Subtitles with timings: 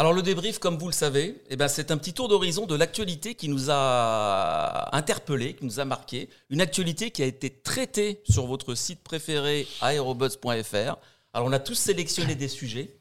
[0.00, 2.76] Alors le débrief, comme vous le savez, eh ben, c'est un petit tour d'horizon de
[2.76, 6.28] l'actualité qui nous a interpellé, qui nous a marqué.
[6.50, 10.98] Une actualité qui a été traitée sur votre site préféré aerobuzz.fr.
[11.34, 12.96] Alors on a tous sélectionné des sujets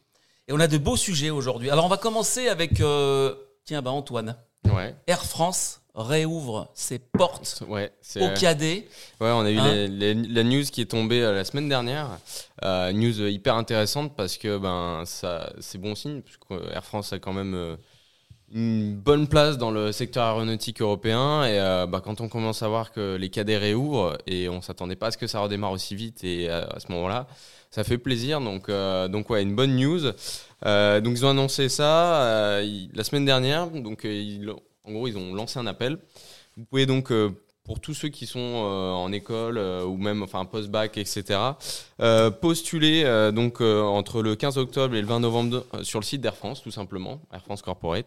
[0.48, 1.70] et on a de beaux sujets aujourd'hui.
[1.70, 4.36] Alors on va commencer avec, euh, tiens, bah Antoine,
[4.66, 4.96] Ouais.
[5.06, 7.92] Air France réouvre ses portes Ouais,
[8.22, 8.88] au cadet.
[9.20, 11.68] Ouais, on a eu Hein les- les- la news qui est tombée euh, la semaine
[11.68, 12.20] dernière.
[12.64, 17.12] Euh, news euh, hyper intéressante parce que ben ça c'est bon signe puisque Air France
[17.14, 17.76] a quand même euh,
[18.54, 22.68] une bonne place dans le secteur aéronautique européen et euh, bah, quand on commence à
[22.70, 25.96] voir que les cadets réouvrent et on s'attendait pas à ce que ça redémarre aussi
[25.96, 27.28] vite et euh, à ce moment-là
[27.72, 30.02] ça fait plaisir donc euh, donc ouais une bonne news
[30.66, 34.52] Euh, donc ils ont annoncé ça euh, la semaine dernière donc euh, ils,
[34.88, 36.00] en gros ils ont lancé un appel
[36.58, 37.30] vous pouvez donc euh,
[37.64, 41.40] pour tous ceux qui sont euh, en école euh, ou même enfin post-bac, etc.,
[42.42, 46.62] postuler donc entre le 15 octobre et le 20 novembre sur le site d'Air France,
[46.64, 48.06] tout simplement, Air France Corporate,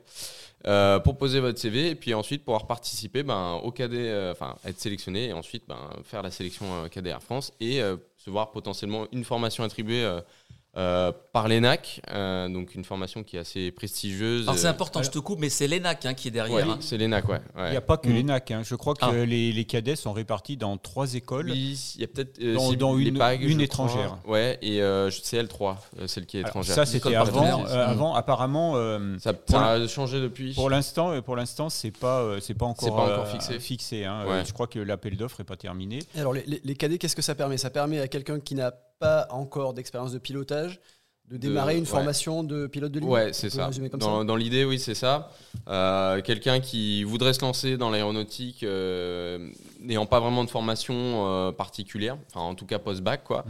[1.04, 5.28] pour poser votre CV et puis ensuite pouvoir participer ben, au cadet, enfin être sélectionné
[5.28, 7.80] et ensuite ben, faire la sélection cadet Air France et
[8.16, 10.08] se voir potentiellement une formation attribuée
[10.76, 14.42] euh, par l'ENAC, euh, donc une formation qui est assez prestigieuse.
[14.42, 16.54] Alors c'est Euh, important, je te coupe, mais c'est l'ENAC hein, qui est derrière.
[16.54, 16.78] ouais, hein.
[16.80, 17.40] c'est l'ENAC, ouais.
[17.56, 17.70] Il ouais.
[17.72, 18.14] n'y a pas que Mm.
[18.14, 18.50] l'ENAC.
[18.52, 18.62] hein.
[18.64, 19.24] Je crois que Ah.
[19.24, 21.50] les, les cadets sont répartis dans trois écoles.
[21.50, 24.18] Oui, il y a peut-être euh, Dans- une- PAG, une étrangère.
[24.22, 24.32] crois.
[24.34, 26.74] Ouais, et euh, je- c'est L3, euh, celle qui est Alors, étrangère.
[26.76, 27.64] ça, c'était avant.
[27.66, 30.54] avant, apparemment, euh, ça, a changé depuis.
[30.54, 34.04] pour l'instant, pour l'instant, c'est pas, euh, c'est pas encore, C'est pas encore euh, fixé.
[34.04, 34.24] hein.
[34.24, 34.32] Ouais.
[34.34, 35.98] Euh, je crois que l'appel d'offres est pas terminé.
[36.16, 37.56] Alors, les, les- les cadets, qu'est-ce que ça permet?
[37.58, 40.80] Ça permet à quelqu'un qui n'a pas encore d'expérience de pilotage
[41.30, 41.86] de démarrer une ouais.
[41.86, 43.70] formation de pilote de ligne Ouais, c'est ça.
[43.94, 45.30] Dans, l'idée, oui, c'est ça.
[45.68, 51.52] Euh, Quelqu'un qui voudrait se lancer dans l'aéronautique, euh, n'ayant pas vraiment de formation euh,
[51.52, 53.44] particulière, enfin en tout cas post-bac, quoi,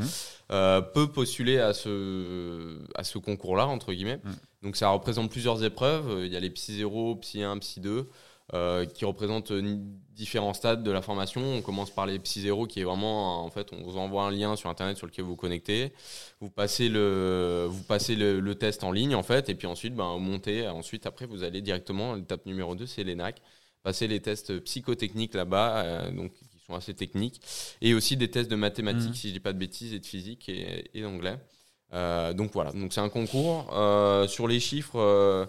[0.52, 4.20] euh, peut postuler à ce, à ce concours-là, entre guillemets.
[4.24, 4.36] Mhm.
[4.62, 6.26] Donc ça représente plusieurs épreuves.
[6.26, 8.10] Il y a les Psy 0, Psy 1, Psy 2.
[8.55, 9.77] Euh, qui représentent euh,
[10.14, 11.40] différents stades de la formation.
[11.42, 14.30] On commence par les Psy 0 qui est vraiment, en fait, on vous envoie un
[14.30, 15.92] lien sur Internet sur lequel vous vous connectez.
[16.40, 19.94] Vous passez le, vous passez le, le test en ligne, en fait, et puis ensuite,
[19.94, 20.66] ben, vous montez.
[20.68, 23.40] Ensuite, après, vous allez directement, l'étape numéro 2, c'est l'ENAC.
[23.83, 27.40] Passer les tests psychotechniques là-bas, euh, donc qui sont assez techniques,
[27.80, 29.14] et aussi des tests de mathématiques, Mhm.
[29.14, 31.39] si je dis pas de bêtises, et de physique et, et d'anglais.
[31.92, 33.70] Euh, donc voilà, donc c'est un concours.
[33.72, 35.48] Euh, sur les chiffres,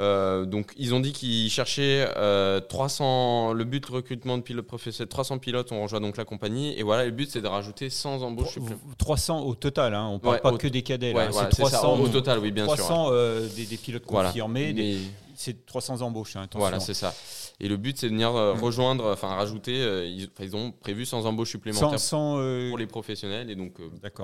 [0.00, 3.52] euh, donc ils ont dit qu'ils cherchaient euh, 300.
[3.52, 6.78] Le but de recrutement de pilotes professionnels, 300 pilotes ont rejoint donc la compagnie.
[6.78, 8.78] Et voilà, le but c'est de rajouter 100 embauches supplémentaires.
[8.98, 9.94] 300 au total.
[9.94, 10.08] Hein.
[10.12, 11.12] On parle Ouais, pas que des cadets.
[11.14, 12.76] Ouais, voilà, c'est c'est ça, 300, au, total, oui, bien sûr.
[12.76, 14.28] 300 euh, des, des pilotes Voilà.
[14.30, 14.72] confirmés.
[14.72, 14.98] des- Mais-
[15.34, 16.36] C'est 300 embauches.
[16.36, 16.46] hein.
[16.54, 17.14] Voilà, c'est ça.
[17.60, 18.60] Et le but, c'est de venir euh, Mm.
[18.62, 19.80] rejoindre, enfin rajouter.
[19.82, 23.74] euh, ils, ont prévu 100 embauches Sans, supplémentaires euh, pour les professionnels et donc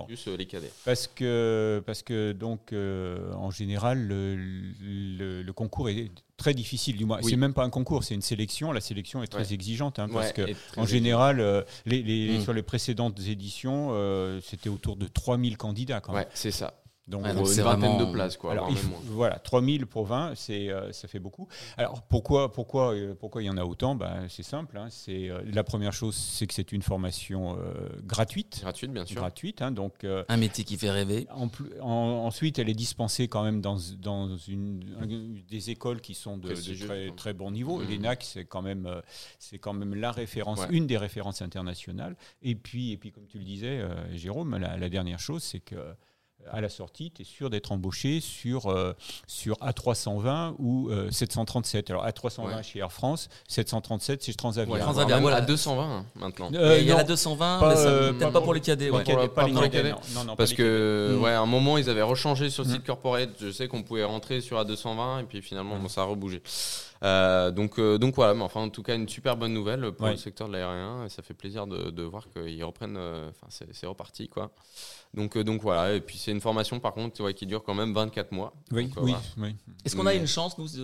[0.06, 0.72] plus les cadets.
[0.84, 6.96] Parce que, parce que donc, en général, le, le- le concours est très difficile.
[6.96, 7.30] Du moins, Oui.
[7.30, 8.72] c'est même pas un concours, c'est une sélection.
[8.72, 9.54] La sélection est très Ouais.
[9.54, 10.32] exigeante, hein, parce Ouais,
[10.74, 12.42] que en général, euh, les, les- Mm.
[12.42, 16.00] sur les précédentes éditions, euh, c'était autour de 3000 candidats.
[16.00, 16.22] Quand même.
[16.22, 16.74] Ouais, c'est ça.
[17.08, 18.52] Donc, Ouais, Pour donc une c'est vingtaine vraiment- de places, quoi.
[18.52, 21.48] alors, faut- voilà, 3000 pour 20, c'est, euh, ça fait beaucoup.
[21.78, 23.94] Alors pourquoi, pourquoi, euh, pourquoi il y en a autant?
[23.94, 24.76] Ben, C'est simple.
[24.76, 28.58] hein, c'est, euh, la première chose, c'est que c'est une formation euh, gratuite.
[28.60, 29.16] Gratuite, bien sûr.
[29.16, 31.26] gratuite hein, donc, euh, Un métier qui fait rêver.
[31.30, 31.88] en plus- en-
[32.26, 35.06] ensuite, elle est dispensée quand même dans, dans une, un-
[35.50, 37.78] des écoles qui sont de, très, très bon niveau.
[37.78, 37.88] Mhm.
[37.88, 39.00] L'ENAC, c'est quand même, euh,
[39.38, 40.66] c'est quand même la référence, Ouais.
[40.70, 42.16] une des références internationales.
[42.42, 45.60] Et puis, et puis comme tu le disais, euh, Jérôme, la, la dernière chose, c'est
[45.60, 45.92] que euh,
[46.50, 48.94] à la sortie, tu es sûr d'être embauché sur, euh,
[49.26, 51.90] sur A320 ou euh, 737.
[51.90, 52.62] Alors A320 Ouais.
[52.62, 54.72] chez Air France, 737 chez Transavia.
[54.74, 55.38] Ouais, Transavia, même voilà.
[55.38, 56.50] à 220 hein, maintenant.
[56.54, 58.54] Euh, il y a non, la 220, pas, mais ça- euh, peut-être pas pas, pour-
[58.54, 58.88] les cadets.
[58.88, 58.98] pas ouais.
[59.00, 60.00] les cadets, Pour- pas pas les pour les cadets, cadets.
[60.14, 61.22] non, non, non, Parce que, Mm.
[61.22, 62.72] ouais, à un moment, ils avaient rechangé sur le Mm.
[62.74, 63.30] site corporate.
[63.40, 66.42] Je sais qu'on pouvait rentrer sur A220 et puis finalement, bon, ça a rebougé.
[67.04, 70.06] Euh, donc, euh, donc voilà, mais enfin, en tout cas, une super bonne nouvelle pour
[70.06, 70.12] Ouais.
[70.12, 71.04] le secteur de l'aérien.
[71.04, 72.96] Et ça fait plaisir de, de voir qu'ils reprennent.
[72.96, 74.50] euh, Enfin, c'est c'est reparti, quoi.
[75.14, 75.94] Donc, euh, donc voilà.
[75.94, 78.52] Et puis, c'est une formation, par contre, ouais, qui dure quand même 24 mois.
[78.72, 79.50] Oui, Donc, euh, oui, voilà.
[79.50, 79.56] oui.
[79.84, 80.80] Est-ce qu'on a une chance, nous, si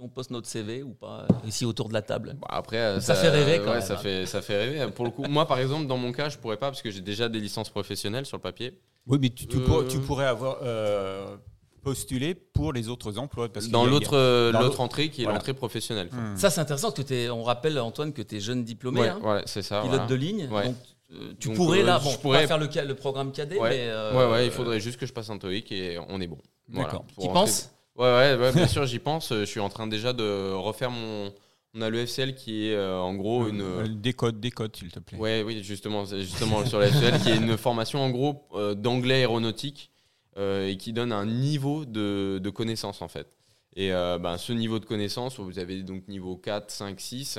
[0.00, 2.36] on poste notre CV ou pas, euh, ici autour de la table?
[2.48, 3.98] Après, euh, Ça fait rêver, quand ouais, même, Ça hein.
[3.98, 4.90] fait, ça fait rêver.
[4.92, 7.00] Pour le coup, moi, par exemple, dans mon cas, je pourrais pas parce que j'ai
[7.02, 8.78] déjà des licences professionnelles sur le papier.
[9.06, 11.36] Oui, mais tu, tu Euh, pourrais, tu pourrais avoir euh,
[11.82, 13.48] postulé pour les autres emplois.
[13.52, 15.38] Parce Dans l'autre, euh, l'autre entrée qui est voilà.
[15.38, 16.08] l'entrée professionnelle.
[16.08, 16.18] quoi.
[16.18, 16.36] Hmm.
[16.36, 16.90] Ça, c'est intéressant.
[16.90, 19.60] Que t'es- on rappelle, Antoine, que tu es jeune diplômé, Ouais, hein, ça.
[19.82, 20.06] pilote voilà.
[20.06, 20.48] de ligne.
[20.50, 20.64] Ouais.
[20.64, 20.94] Donc, euh,
[21.38, 23.70] tu Donc, pourrais, euh, là, je bon, pas pourrais- faire le, le programme cadet, Ouais.
[23.70, 23.86] mais.
[23.88, 26.38] euh, Ouais, ouais, il faudrait juste que je passe un TOEIC et on est bon.
[26.68, 26.88] Voilà.
[26.88, 27.04] D'accord.
[27.14, 29.30] Pour Tu penses Ouais, ouais, ouais, bien sûr, j'y pense.
[29.32, 31.32] Je suis en train déjà de refaire mon.
[31.78, 33.60] On a le FCL qui est euh, en gros une.
[33.60, 35.18] Euh, Décode, décode, s'il te plaît.
[35.18, 39.16] Ouais, oui, justement, justement sur la FCL qui est une formation en gros euh, d'anglais
[39.16, 39.90] aéronautique
[40.38, 43.26] euh, et qui donne un niveau de, de connaissance en fait.
[43.74, 47.38] Et euh, ben, ce niveau de connaissance, vous avez donc niveau 4, 5, 6.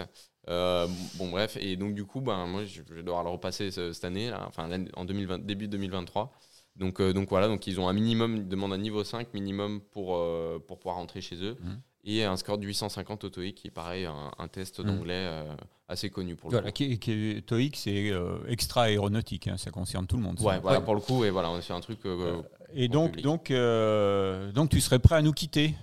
[0.50, 1.58] Euh, bon, bref.
[1.60, 4.46] Et donc, du coup, ben, moi, je vais devoir le repasser ce- cette année, là,
[4.48, 6.32] enfin, en 2020, début 2023.
[6.76, 9.82] Donc, euh, donc voilà, donc ils ont un minimum, ils demandent un niveau 5 minimum
[9.92, 11.58] pour, euh, pour pouvoir rentrer chez eux.
[11.62, 11.82] Mhm.
[12.10, 14.86] Et un score de 850 au TOEIC, qui est pareil, un, un test Mhm.
[14.86, 15.56] d'anglais euh,
[15.90, 16.76] assez connu pour le Voilà, coup.
[16.76, 18.14] qui, qui est- TOEIC, c'est
[18.48, 20.40] extra aéronautique, hein, ça concerne tout le monde.
[20.40, 20.46] ça.
[20.46, 20.86] Ouais, voilà, Ouais.
[20.86, 22.00] pour le coup, et voilà, on fait un truc.
[22.74, 23.26] Et donc, public.
[23.26, 23.52] donc,
[24.54, 25.74] donc, tu serais prêt à nous quitter?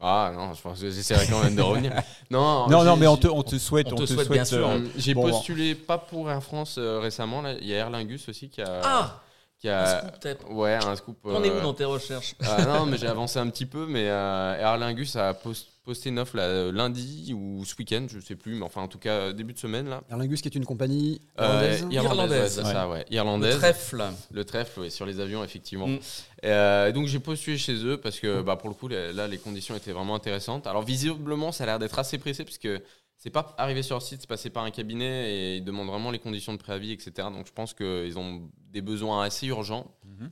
[0.00, 1.92] Ah non, je pense que j'essaierai quand même de revenir.
[2.30, 4.26] Non, Non, non, j'ai- mais on te, on te souhaite, on on te te souhaite,
[4.26, 4.32] souhaite.
[4.38, 4.68] bien sûr.
[4.68, 7.40] euh, J'ai Bon, postulé pas pour Air France euh, récemment.
[7.40, 7.54] Là.
[7.60, 8.80] Il y a Air Lingus aussi qui a.
[8.84, 9.22] Ah
[9.58, 10.44] qui un a scoop tape.
[10.50, 11.16] ouais, un scoop.
[11.24, 12.34] On est euh, où dans tes recherches?
[12.44, 13.86] Ah, Non, mais j'ai avancé un petit peu.
[13.86, 18.04] Mais euh, Air Lingus a post- posté une offre là, euh, lundi ou ce week-end,
[18.10, 18.56] je sais plus.
[18.56, 20.02] Mais enfin, en tout cas, euh, début de semaine là.
[20.10, 21.80] Aer Lingus qui est une compagnie Euh, irlandaise.
[21.80, 22.40] irlandaise, Irlandaise.
[22.42, 22.72] ouais, c'est Ouais.
[22.72, 23.04] ça, ouais.
[23.08, 23.56] Le Irlandaise.
[23.56, 24.04] trèfle.
[24.32, 25.86] Le trèfle, ouais, sur les avions, effectivement.
[25.86, 25.98] Mm.
[26.44, 29.74] Euh, donc j'ai postulé chez eux parce que bah, pour le coup, là, les conditions
[29.76, 30.66] étaient vraiment intéressantes.
[30.66, 32.82] Alors visiblement, ça a l'air d'être assez pressé parce que
[33.16, 36.10] c'est pas arrivé sur le site, c'est passé par un cabinet et ils demandent vraiment
[36.10, 37.28] les conditions de préavis, etc.
[37.32, 38.42] Donc je pense qu'ils ont
[38.72, 39.90] des besoins assez urgents.
[40.04, 40.30] Mhm.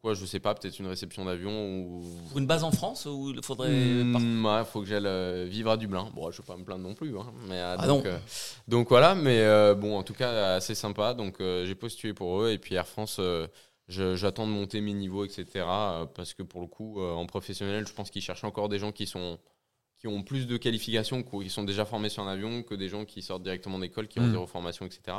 [0.00, 2.04] Pourquoi Je sais pas, peut-être une réception d'avion ou.
[2.28, 3.68] Pour une base en France ou il faudrait.
[3.70, 6.08] Mm, ouais, faut que j'aille euh, vivre à Dublin.
[6.14, 7.18] Bon, je vais pas me plaindre non plus.
[7.18, 8.10] hein, mais, euh, Ah donc, non.
[8.10, 8.18] euh,
[8.68, 11.14] donc voilà, mais euh, bon, en tout cas, assez sympa.
[11.14, 12.50] Donc euh, j'ai postulé pour eux.
[12.52, 13.20] Et puis Air France,
[13.88, 15.46] j'attends de monter mes niveaux, etc.
[16.14, 19.06] parce que pour le coup, en professionnel, je pense qu'ils cherchent encore des gens qui
[19.06, 19.38] sont
[19.98, 23.04] qui ont plus de qualifications, qui sont déjà formés sur un avion, que des gens
[23.04, 24.30] qui sortent directement d'école, qui ont Mm.
[24.30, 25.16] zéro formation, etc.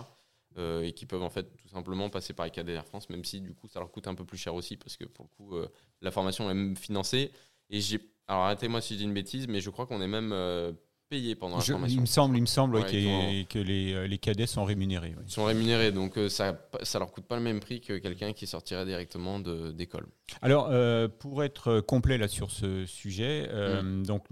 [0.58, 3.24] euh, et qui peuvent en fait tout simplement passer par les cadets Air France, même
[3.24, 5.30] si du coup ça leur coûte un peu plus cher aussi, parce que pour le
[5.38, 5.68] coup, euh,
[6.02, 7.32] la formation est même financée.
[7.70, 8.00] Et j'ai.
[8.28, 10.72] Alors arrêtez-moi si je dis une bêtise, mais je crois qu'on est même euh,
[11.10, 11.98] payé pendant la Je- formation.
[11.98, 15.10] il me semble, il me semble ouais, Ouais, que les, les cadets sont rémunérés.
[15.10, 15.24] ouais.
[15.26, 18.46] Ils sont rémunérés, donc ça, ça leur coûte pas le même prix que quelqu'un qui
[18.48, 20.08] sortirait directement de- d'école.
[20.42, 24.06] Alors, euh, pour être complet là sur ce sujet, euh, Mm.
[24.06, 24.26] donc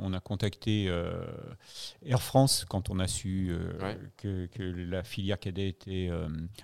[0.00, 1.24] on a contacté euh,
[2.04, 3.98] Air France quand on a su Ouais.
[4.16, 6.10] que, que la filière cadet était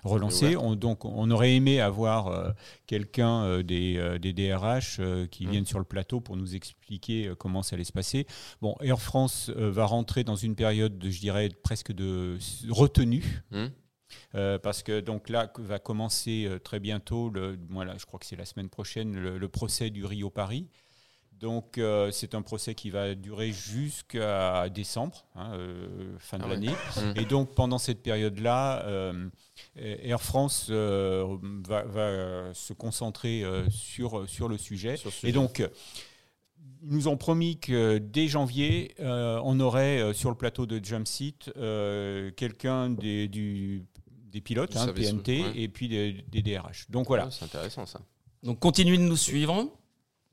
[0.03, 0.55] relancée.
[0.55, 2.53] On, donc, on aurait aimé avoir
[2.87, 4.99] quelqu'un des, des DRH
[5.31, 5.49] qui Mm.
[5.49, 8.27] viennent sur le plateau pour nous expliquer comment ça allait se passer.
[8.61, 12.37] Bon, Air France va rentrer dans une période, de, je dirais, presque de
[12.69, 13.43] retenue.
[13.51, 13.67] Hmm
[14.35, 18.19] Euh, parce que donc là va commencer euh, très bientôt, le, moi, là, je crois
[18.19, 20.67] que c'est la semaine prochaine, le, le procès du Rio Paris.
[21.33, 25.53] Donc euh, c'est un procès qui va durer jusqu'à décembre, hein,
[26.19, 26.69] fin de Ah l'année.
[26.97, 27.19] Mm.
[27.19, 28.85] Et donc pendant cette période-là,
[29.75, 34.97] Air France va, va se concentrer sur, sur le sujet.
[34.97, 35.67] Sur Et donc,
[36.83, 40.83] ils nous ont promis que dès janvier, euh, on aurait euh, sur le plateau de
[40.83, 43.83] Jump Seat euh, quelqu'un du-
[44.31, 45.51] des pilotes, hein, ouais.
[45.55, 46.89] et puis des, des DRH.
[46.89, 47.29] Donc voilà.
[47.31, 47.99] C'est intéressant ça.
[48.43, 49.67] Donc continuez de nous suivre,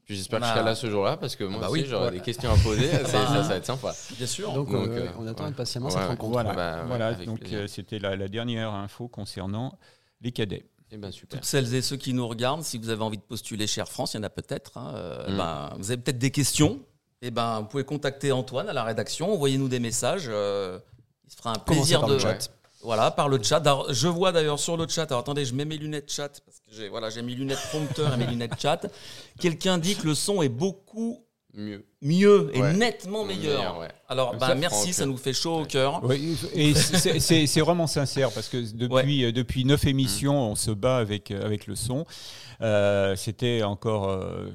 [0.07, 1.87] j'espère On que je a- serai là ce jour-là parce que moi bah aussi oui,
[1.89, 2.17] j'aurai voilà.
[2.19, 2.89] des questions à poser.
[2.93, 3.95] Bah, ça, ça va être sympa.
[4.17, 4.53] bien sûr.
[4.53, 5.51] Donc, Donc, euh, euh, on attend ouais.
[5.51, 6.33] impatiemment Ouais, cette rencontre.
[6.33, 7.15] Voilà, Bah, ouais, voilà.
[7.15, 9.79] donc euh, c'était la, la dernière info concernant
[10.21, 10.67] les cadets.
[10.91, 11.39] Eh ben super.
[11.39, 13.89] Toutes celles et ceux qui nous regardent, si vous avez envie de postuler chez Air
[13.89, 14.79] France, il y en a peut-être.
[14.79, 15.37] hein, euh, Mm.
[15.37, 16.81] ben, vous avez peut-être des questions.
[17.21, 19.31] Et ben, vous pouvez contacter Antoine à la rédaction.
[19.35, 20.27] Envoyez-nous des messages.
[20.29, 20.79] euh,
[21.27, 22.15] il se fera un plaisir de.
[22.15, 22.49] le chat?
[22.83, 23.57] Voilà, par le chat.
[23.57, 25.03] Alors, je vois d'ailleurs sur le chat.
[25.11, 28.15] Alors attendez, je mets mes lunettes chat parce que j'ai voilà, j'ai mes lunettes prompteur
[28.15, 28.87] et mes lunettes chat.
[29.41, 31.25] Quelqu'un dit que le son est beaucoup
[31.55, 31.85] Mieux.
[32.03, 32.73] mieux et Ouais.
[32.75, 33.79] nettement meilleur.
[33.79, 33.89] ouais.
[34.09, 36.01] Alors, Ça, ben, merci, ça nous fait chaud au cœur.
[36.55, 41.31] Et c'est- vraiment sincère parce que depuis, euh, depuis neuf émissions, on se bat avec,
[41.33, 42.07] euh, avec le son.
[42.61, 44.49] Euh, c'était encore euh,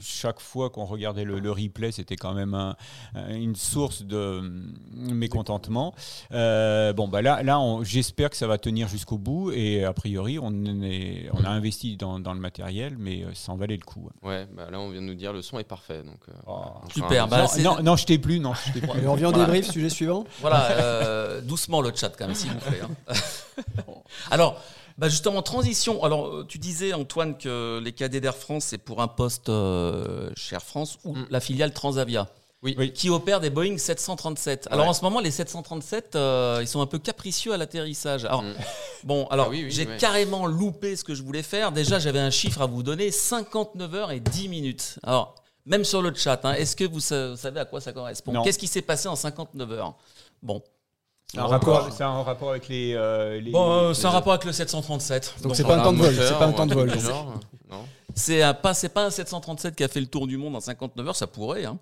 [0.00, 2.76] chaque fois qu'on regardait le, le replay, c'était quand même un-
[3.14, 5.94] un- une source de hum, mécontentement.
[6.32, 10.38] Euh, bon, bah là, là j'espère que ça va tenir jusqu'au bout et a priori,
[10.40, 13.84] on, est, on a investi dans, dans le matériel, mais euh, ça en valait le
[13.84, 14.08] coup.
[14.22, 16.02] Ouais, bah là on vient de nous dire le son est parfait.
[16.02, 16.64] Donc, euh, Oh.
[16.94, 18.88] Super, bah, non, non, non, je t'ai plus, non, je plus.
[19.06, 19.46] On revient en Voilà.
[19.46, 20.24] débrief, sujet suivant.
[20.40, 22.80] Voilà, euh, doucement le chat quand même, s'il vous plaît.
[22.82, 23.14] hein.
[24.30, 24.60] Alors,
[24.98, 26.02] bah justement, transition.
[26.04, 30.30] Alors, euh, tu disais, Antoine, que les cadets d'Air France, c'est pour un poste euh,
[30.36, 31.26] chez Air France ou Mm.
[31.30, 32.28] la filiale Transavia.
[32.64, 32.74] Oui.
[32.76, 32.92] Oui.
[32.92, 34.66] Qui opère des Boeing 737.
[34.72, 34.90] Alors Ouais.
[34.90, 38.24] en ce moment, les 737, euh, ils sont un peu capricieux à l'atterrissage.
[38.24, 38.54] Alors, Mm.
[39.04, 39.96] bon, alors Ah oui, oui, j'ai ouais.
[39.96, 41.70] carrément loupé ce que je voulais faire.
[41.70, 44.98] Déjà, j'avais un chiffre à vous donner 59 heures et 10 minutes.
[45.04, 45.36] Alors,
[45.66, 48.42] même sur le chat, hein, est-ce que vous sa- savez à quoi ça correspond?
[48.42, 49.94] Qu'est-ce qui s'est passé en 59 heures?
[50.42, 50.60] Bon,
[51.32, 52.94] C'est un rapport, c'est un rapport avec les.
[52.94, 55.34] euh, les- Bon, euh, c'est un rapport avec le 737.
[55.42, 55.82] Donc c'est voilà.
[55.82, 56.90] pas un temps de vol, c'est pas un temps de vol.
[58.14, 58.42] C'est
[58.94, 61.66] pas, un 737 qui a fait le tour du monde en 59 heures, ça pourrait.
[61.66, 61.78] hein.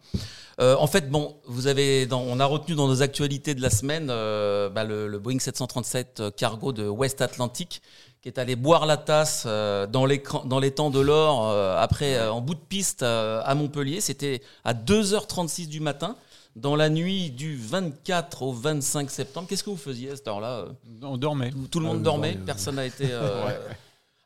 [0.60, 3.70] Euh, en fait, bon, vous avez, dans- on a retenu dans nos actualités de la
[3.70, 7.80] semaine euh, bah, le, le Boeing 737 cargo de West Atlantic
[8.22, 11.78] qui est allé boire la tasse euh, dans, les, dans les temps de l'or, euh,
[11.80, 14.00] après, euh, en bout de piste euh, à Montpellier.
[14.00, 16.16] C'était à 2h36 du matin,
[16.56, 19.46] dans la nuit du 24 au 25 septembre.
[19.48, 20.72] Qu'est-ce que vous faisiez à cette heure-là euh
[21.02, 21.50] On dormait.
[21.50, 23.08] Tout, tout le monde oui, dormait, euh, personne n'a été.
[23.10, 23.48] euh,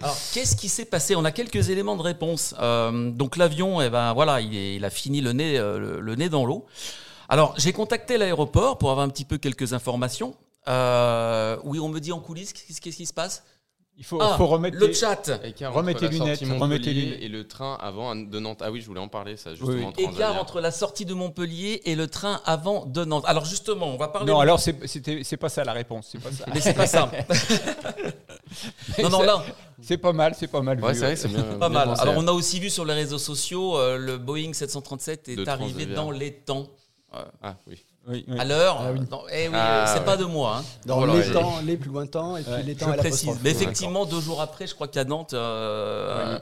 [0.01, 1.17] Alors, qu'est-ce qui s'est passé?
[1.17, 2.55] On a quelques éléments de réponse.
[2.61, 6.01] Euh, donc, l'avion, eh ben, voilà, il, est- il a fini le nez, euh, le,
[6.01, 6.67] le nez dans l'eau.
[7.29, 10.35] Alors, j'ai contacté l'aéroport pour avoir un petit peu quelques informations.
[10.69, 13.43] Euh, oui, on me dit en coulisses, qu'est-ce qui se passe?
[14.01, 17.19] Il faut, Ah, faut remettre le les- chat Écart Remettez la lunettes, remettez lunettes.
[17.21, 18.61] Et le train avant de Nantes.
[18.63, 19.93] Ah oui, je voulais en parler, ça, justement.
[19.99, 20.05] Oui.
[20.05, 23.25] Écart entre la sortie de Montpellier et le train avant de Nantes.
[23.27, 24.27] Alors, justement, on va parler.
[24.33, 26.09] Non, de- alors c'est c'était- c'est pas ça la réponse.
[26.13, 26.45] C'est pas ça.
[26.55, 27.11] Mais c'est pas ça.
[29.03, 29.45] non, non, là,
[29.83, 30.83] C'est pas mal, c'est pas mal.
[30.83, 31.43] Ouais, c'est vrai c'est bien.
[31.43, 31.89] Pas bien mal.
[31.89, 32.01] pensé.
[32.01, 35.47] Alors, on a aussi vu sur les réseaux sociaux, euh, le Boeing 737 est De
[35.47, 36.69] arrivé dans les temps.
[37.43, 37.85] Ah oui.
[38.09, 38.41] Oui, oui.
[38.41, 38.79] À l'heure.
[38.81, 39.01] Ah oui.
[39.11, 40.05] Non, eh oui, Ah, c'est ouais.
[40.05, 40.57] pas de moi.
[40.59, 40.65] hein.
[40.87, 43.03] Dans Voilà, les temps, les plus lointains, et puis Ouais, les Je temps à la
[43.03, 43.39] précise.
[43.45, 46.39] Mais effectivement, deux jours après, je crois qu'à Nantes, euh,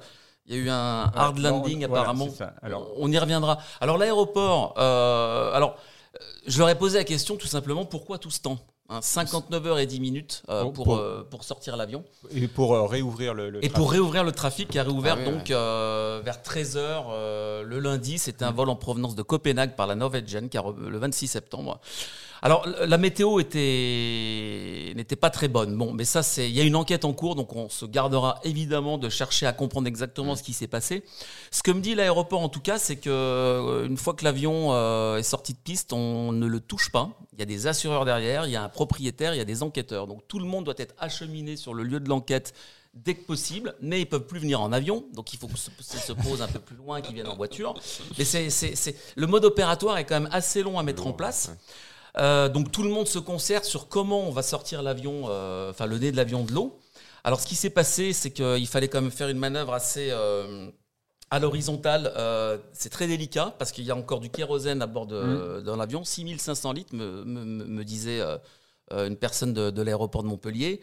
[0.46, 2.28] il y a eu un hard non, landing voilà, apparemment.
[2.36, 2.46] c'est.
[2.62, 3.58] Alors- on y reviendra.
[3.80, 5.74] Alors l'aéroport, euh, alors
[6.14, 8.58] euh, je leur ai posé la question tout simplement pourquoi tout ce temps?
[8.90, 12.04] Hein, 59 heures et 10 minutes euh, pour, pour- euh, pour sortir l'avion.
[12.34, 13.50] Et pour euh, réouvrir le.
[13.50, 17.62] le Et pour réouvrir le trafic qui a réouvert Ah oui, donc euh, vers 13h
[17.64, 20.86] le lundi, c'était un vol en provenance de Copenhague par la Norwegian qui a re-
[20.88, 21.80] le 26 septembre.
[22.42, 25.76] Alors la météo était n'était pas très bonne.
[25.76, 28.40] Bon, mais ça c'est il y a une enquête en cours donc on se gardera
[28.44, 31.04] évidemment de chercher à comprendre exactement ce qui s'est passé.
[31.50, 34.72] Ce que me dit l'aéroport en tout cas, c'est que euh, une fois que l'avion
[34.72, 37.10] euh, est sorti de piste, on ne le touche pas.
[37.32, 39.62] Il y a des assureurs derrière, il y a un propriétaire, il y a des
[39.62, 40.06] enquêteurs.
[40.06, 42.54] Donc tout le monde doit être acheminé sur le lieu de l'enquête
[42.94, 45.70] dès que possible, mais ils peuvent plus venir en avion, donc il faut que se,
[45.80, 47.74] se se posent un peu plus loin, qu'ils viennent en voiture.
[48.18, 51.50] Mais c'est, le mode opératoire est quand même assez long à mettre en place.
[52.16, 55.86] Euh, donc tout le monde se concerte sur comment on va sortir l'avion, euh, enfin
[55.86, 56.78] le nez de l'avion de l'eau.
[57.24, 60.70] Alors ce qui s'est passé, c'est qu'il fallait quand même faire une manœuvre assez euh,
[61.30, 62.12] à l'horizontale.
[62.72, 66.04] C'est très délicat parce qu'il y a encore du kérosène à bord de, dans l'avion.
[66.04, 68.22] 6500 litres, me, me- me- disait
[68.90, 70.80] une personne de, de l'aéroport de Montpellier.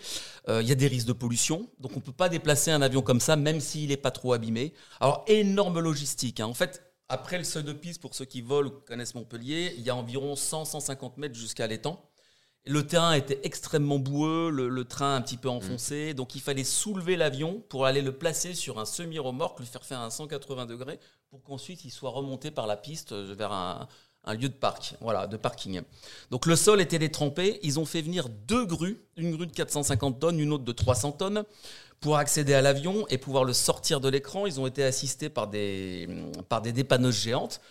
[0.47, 2.83] Euh, Il y a des risques de pollution, donc on ne peut pas déplacer un
[2.83, 4.73] avion comme ça, même s'il n'est pas trop abîmé.
[4.99, 6.39] Alors énorme logistique.
[6.39, 6.45] hein.
[6.45, 9.83] En fait, après le seuil de piste, pour ceux qui volent ou connaissent Montpellier, il
[9.83, 12.03] y a environ 100-150 mètres jusqu'à l'étang.
[12.67, 16.63] Le terrain était extrêmement boueux, le, le train un petit peu enfoncé, donc il fallait
[16.63, 20.99] soulever l'avion pour aller le placer sur un semi-remorque, le faire faire un 180 degrés,
[21.29, 23.87] pour qu'ensuite il soit remonté par la piste euh, vers un,
[24.25, 25.81] un lieu de parc, voilà, de parking.
[26.31, 30.19] Donc le sol était détrempé, ils ont fait venir deux grues, une grue de 450
[30.19, 31.43] tonnes, une autre de 300 tonnes,
[31.99, 34.45] pour accéder à l'avion et pouvoir le sortir de l'écran.
[34.45, 36.07] Ils ont été assistés par des,
[36.49, 37.61] par des dépanneuses géantes.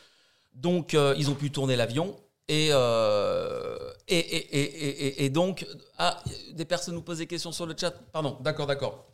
[0.55, 2.17] Donc, euh, ils ont pu tourner l'avion.
[2.49, 3.79] Et, euh,
[4.09, 5.67] et, et, et, et- et donc,
[5.99, 7.93] ah, des personnes nous posent des questions sur le chat.
[8.13, 9.05] Pardon, d'accord, d'accord.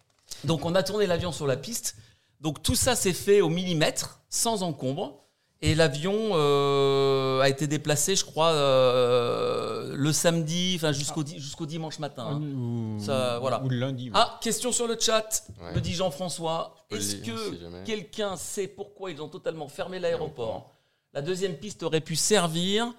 [0.45, 1.97] Donc, on a tourné l'avion sur la piste.
[2.41, 5.23] Donc, tout ça s'est fait au millimètre, sans encombre.
[5.63, 11.67] Et l'avion euh, a été déplacé, je crois, euh, le samedi, enfin jusqu'au di- jusqu'au
[11.67, 12.29] dimanche matin.
[12.31, 12.41] hein.
[12.41, 13.63] Ou, Ça, voilà.
[13.63, 14.05] ou le lundi.
[14.07, 14.11] oui.
[14.15, 15.75] Ah, question sur le chat, Ouais.
[15.75, 16.75] me dit Jean-François.
[16.89, 17.85] peux le Est-ce lire, que si jamais.
[17.85, 20.71] quelqu'un sait pourquoi ils ont totalement fermé l'aéroport
[21.13, 22.91] La deuxième piste aurait pu servir,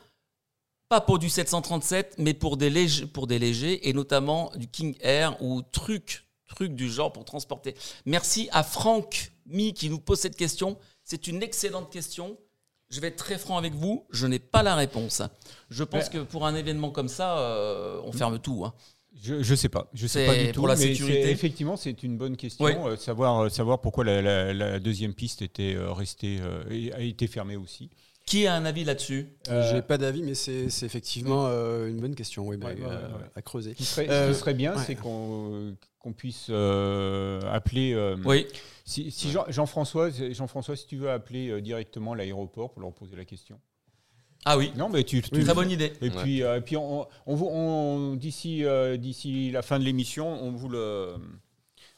[0.88, 4.96] pas pour du 737, mais pour des, légers, pour des légers, et notamment du King
[5.02, 7.76] Air ou truc, truc du genre pour transporter.
[8.06, 10.78] Merci à Franck Mi qui nous pose cette question.
[11.04, 12.38] C'est une excellente question.
[12.92, 15.22] Je vais être très franc avec vous, je n'ai pas la réponse.
[15.70, 18.64] Je pense que pour un événement comme ça, euh, on ferme tout.
[18.66, 18.74] hein.
[19.24, 20.60] Je, je sais pas, je sais pas du tout.
[20.60, 21.30] pour la mais sécurité.
[21.32, 22.66] Effectivement, c'est une bonne question.
[22.66, 22.74] Oui.
[22.86, 27.28] euh, savoir, euh, savoir pourquoi la, la- la deuxième piste était restée, euh, a été
[27.28, 27.90] fermée aussi.
[28.26, 29.28] Qui a un avis là-dessus?
[29.50, 32.74] Euh, J'ai pas d'avis, mais c'est c'est effectivement euh, une bonne question oui, mais, Ouais,
[32.74, 33.32] ouais, ouais.
[33.36, 33.72] à creuser.
[33.72, 37.94] Ce qui serait, Euh, ce qui serait bien, c'est qu'on qu'on puisse euh, appeler.
[37.94, 38.48] euh, Oui.
[38.86, 43.16] Si, si Jean- Jean-François, Jean-François, si tu veux appeler euh, directement l'aéroport pour leur poser
[43.16, 43.60] la question.
[44.44, 45.22] Ah oui, Non, mais tu.
[45.22, 45.94] tu très bonne idée.
[46.02, 46.16] Et Ouais.
[46.24, 50.68] puis, euh, et puis on, on d'ici, euh, d'ici la fin de l'émission, on vous
[50.68, 51.14] le,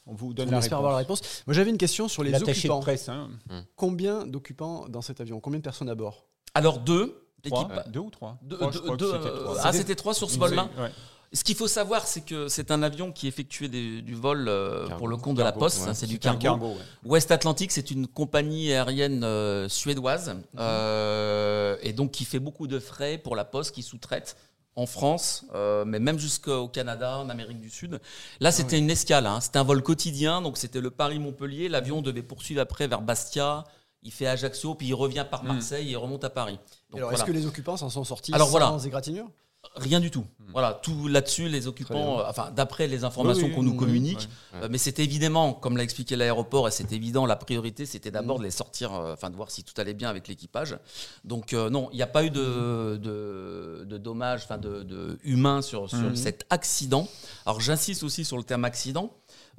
[0.05, 0.79] on vous donne On la espère réponse.
[0.79, 1.43] avoir la réponse.
[1.47, 2.79] Moi, j'avais une question sur les L'attaché de occupants.
[2.81, 3.29] presse, hein.
[3.77, 5.39] Combien d'occupants dans cet avion?
[5.39, 6.25] Combien de personnes à bord?
[6.53, 7.67] Alors deux, l'équipe.
[7.87, 8.37] deux ou trois?
[8.41, 9.57] Deux- Trois, trois.
[9.63, 10.69] ah, c'était trois sur ce vol-là.
[10.77, 10.89] ouais.
[11.33, 14.81] Ce qu'il faut savoir, c'est que c'est un avion qui effectuait des- du vol euh,
[14.87, 14.97] Cargo.
[14.99, 15.81] pour le compte de la Poste.
[15.83, 15.89] ouais.
[15.89, 16.39] hein, c'est du cargo.
[16.39, 16.77] cargo, ouais.
[17.05, 22.79] West Atlantic, c'est une compagnie aérienne euh, suédoise euh, et donc qui fait beaucoup de
[22.79, 24.35] frais pour la Poste, qui sous-traite
[24.75, 27.99] en France, euh, mais même jusqu'au Canada, en Amérique du Sud.
[28.39, 29.27] Là, c'était une escale.
[29.27, 29.39] hein.
[29.39, 31.69] C'était un vol quotidien, donc c'était le Paris-Montpellier.
[31.69, 33.65] L'avion devait poursuivre après vers Bastia.
[34.01, 36.59] Il fait Ajaccio, puis il revient par Marseille et il remonte à Paris.
[36.89, 37.17] Donc, Alors, voilà.
[37.17, 38.77] est-ce que les occupants s'en sont sortis Alors, sans voilà.
[38.83, 39.29] égratignure?
[39.75, 40.25] Rien du tout.
[40.51, 44.29] Voilà, tout là-dessus, les occupants, euh, enfin, d'après les informations Oui, oui, qu'on nous communique,
[44.53, 48.37] euh, mais c'était évidemment, comme l'a expliqué l'aéroport, et c'est évident, la priorité, c'était d'abord
[48.37, 50.77] de les sortir, euh, enfin, de voir si tout allait bien avec l'équipage.
[51.23, 55.63] Donc, non, il n'y a pas eu de, de, de dommages, enfin, de, de humains
[55.63, 56.15] sur, sur Mhm.
[56.17, 57.07] cet accident.
[57.47, 59.11] Alors, j'insiste aussi sur le terme accident.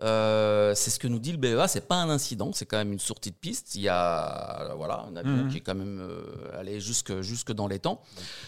[0.02, 2.92] Euh, c'est ce que nous dit le BEA, c'est pas un incident, c'est quand même
[2.92, 3.74] une sortie de piste.
[3.76, 5.48] Il y a euh, voilà, un avion Mhm.
[5.50, 8.02] qui est quand même euh, allé jusque, jusque dans les temps.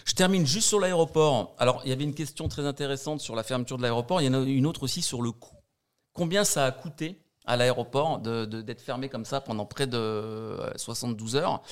[0.05, 1.55] Je termine juste sur l'aéroport.
[1.59, 4.21] Alors, il y avait une question très intéressante sur la fermeture de l'aéroport.
[4.21, 5.55] Il y en a une autre aussi sur le coût.
[6.13, 9.97] Combien ça a coûté à l'aéroport de- de- d'être fermé comme ça pendant près de
[9.99, 11.63] euh, 72 heures?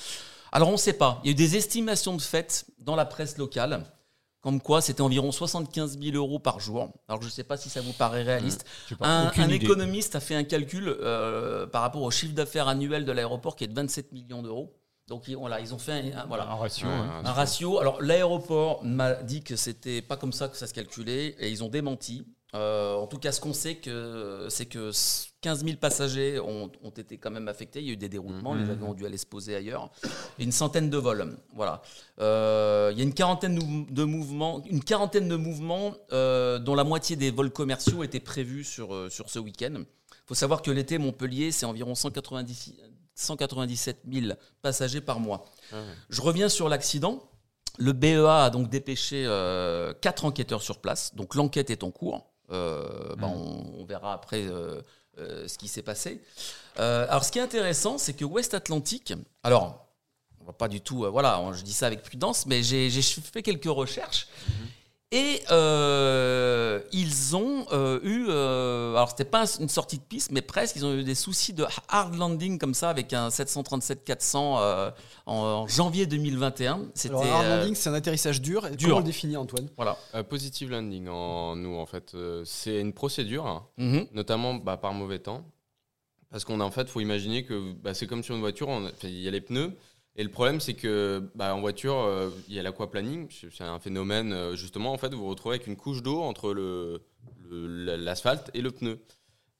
[0.53, 1.19] Alors, on ne sait pas.
[1.23, 3.83] Il y a eu des estimations de fait dans la presse locale.
[4.45, 6.89] Comme quoi, c'était environ 75 000 euros par jour.
[7.07, 8.63] Alors, je ne sais pas si ça vous paraît réaliste.
[8.99, 13.11] Pas, Un, économiste a fait un calcul euh, par rapport au chiffre d'affaires annuel de
[13.11, 14.71] l'aéroport qui est de 27 millions d'euros.
[15.07, 16.87] Donc, ils, voilà, ils ont fait un, un- voilà, Un ratio.
[16.87, 17.79] Un ratio.
[17.79, 21.63] Alors, l'aéroport m'a dit que c'était pas comme ça que ça se calculait et ils
[21.63, 22.27] ont démenti.
[22.55, 24.89] Euh, en tout cas, ce qu'on sait, que, c'est que
[25.41, 27.81] 15 000 passagers ont, ont été quand même affectés.
[27.81, 28.63] Il y a eu des déroutements, Mhm.
[28.63, 29.91] les avions ont dû aller se poser ailleurs.
[30.39, 31.37] Et une centaine de vols.
[31.53, 31.81] Voilà.
[32.21, 33.59] Euh, il y a une quarantaine
[33.89, 38.63] de- mouvements, une quarantaine de mouvements euh, dont la moitié des vols commerciaux étaient prévus
[38.63, 39.73] sur, sur ce week-end.
[39.77, 42.73] Il faut savoir que l'été, Montpellier, c'est environ 190
[43.17, 45.45] 197 000 passagers par mois.
[45.71, 45.77] Ah.
[46.09, 47.29] Je reviens sur l'accident.
[47.77, 49.23] Le BEA a donc dépêché
[50.01, 51.13] quatre enquêteurs sur place.
[51.15, 52.31] Donc l'enquête est en cours.
[52.51, 54.81] Euh, bah, on, on verra après euh,
[55.17, 56.21] euh, ce qui s'est passé.
[56.77, 59.87] Alors ce qui est intéressant, c'est que West Atlantic, alors
[60.41, 63.41] on va pas du tout, voilà, je dis ça avec prudence, mais j'ai j'ai fait
[63.41, 64.27] quelques recherches.
[65.17, 70.41] Et euh, ils ont euh, eu, euh, alors c'était pas une sortie de piste, mais
[70.41, 74.91] presque, ils ont eu des soucis de hard landing comme ça avec un 737-400 euh,
[75.25, 76.81] en, en janvier 2021.
[76.93, 78.69] C'était Alors, un hard euh, landing, c'est un atterrissage dur.
[78.71, 78.77] Dur.
[78.89, 79.69] Comment on le définit, Antoine?
[79.77, 79.97] Voilà.
[80.15, 84.07] Euh, positive landing en nous en fait, euh, c'est une procédure, hein, Mhm.
[84.11, 85.45] notamment bah, par mauvais temps,
[86.29, 88.85] parce qu'on a en fait, faut imaginer que bah, c'est comme sur une voiture, on
[88.85, 89.71] a- enfin, il y a les pneus.
[90.17, 93.27] Et le problème, c'est que bah, en voiture, euh, il y a l'aquaplaning.
[93.31, 96.53] C'est un phénomène, euh, justement, en fait, vous vous retrouvez avec une couche d'eau entre
[96.53, 97.01] le-
[97.49, 98.99] le- l'asphalte et le pneu.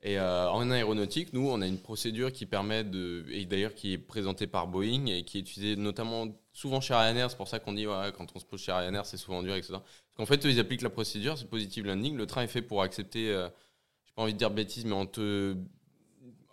[0.01, 3.93] Et euh, en aéronautique, nous, on a une procédure qui permet de, et d'ailleurs qui
[3.93, 7.29] est présentée par Boeing et qui est utilisée notamment souvent chez Ryanair.
[7.31, 7.85] C'est pour ça qu'on dit,
[8.17, 9.73] quand on se pose chez Ryanair, c'est souvent dur, etc.
[9.73, 12.15] Parce qu'en fait, ils appliquent la procédure, c'est positive landing.
[12.15, 13.49] Le train est fait pour accepter, euh,
[14.05, 15.55] j'ai pas envie de dire bêtises, mais on te,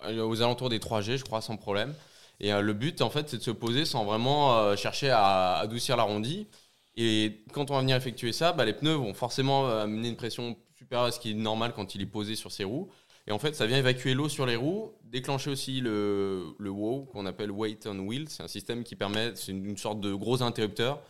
[0.09, 1.95] aux alentours des 3G, je crois, sans problème.
[2.43, 5.55] Et euh, le but, en fait, c'est de se poser sans vraiment euh, chercher à
[5.59, 6.49] adoucir l'arrondi.
[6.97, 10.17] Et quand on va venir effectuer ça, bah, les pneus vont forcément euh, amener une
[10.17, 12.91] pression supérieure à ce qui est normal quand il est posé sur ses roues.
[13.29, 17.05] Et en fait, ça vient évacuer l'eau sur les roues, déclencher aussi le, le WOW,
[17.13, 18.29] qu'on appelle Weight on Wheel.
[18.29, 21.01] C'est un système qui permet, c'est une, sorte de gros interrupteur.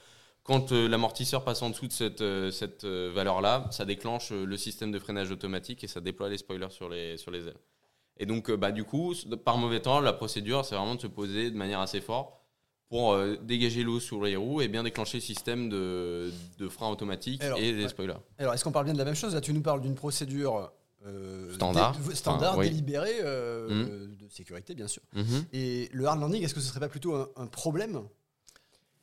[0.45, 5.85] Quand l'amortisseur passe en dessous de cette, valeur-là, ça déclenche le système de freinage automatique
[5.85, 7.17] et ça déploie les spoilers sur les
[7.49, 7.61] ailes.
[8.19, 11.07] Et donc, euh, bah, du coup, par mauvais temps, la procédure, c'est vraiment de se
[11.07, 12.35] poser de manière assez forte
[12.89, 16.91] pour euh, dégager l'eau sur les roues et bien déclencher le système de, de frein
[16.91, 17.89] automatique Alors, et des ouais.
[17.89, 18.17] spoilers.
[18.39, 19.35] Alors, est-ce qu'on parle bien de la même chose?
[19.35, 20.71] Là, tu nous parles d'une procédure
[21.07, 21.99] euh, Standard.
[21.99, 22.69] dé- standard, Enfin, oui.
[22.69, 25.03] délibérée, euh, de sécurité, bien sûr.
[25.15, 25.45] Mhm.
[25.55, 28.03] Et le hard landing, est-ce que ce serait pas plutôt un, un problème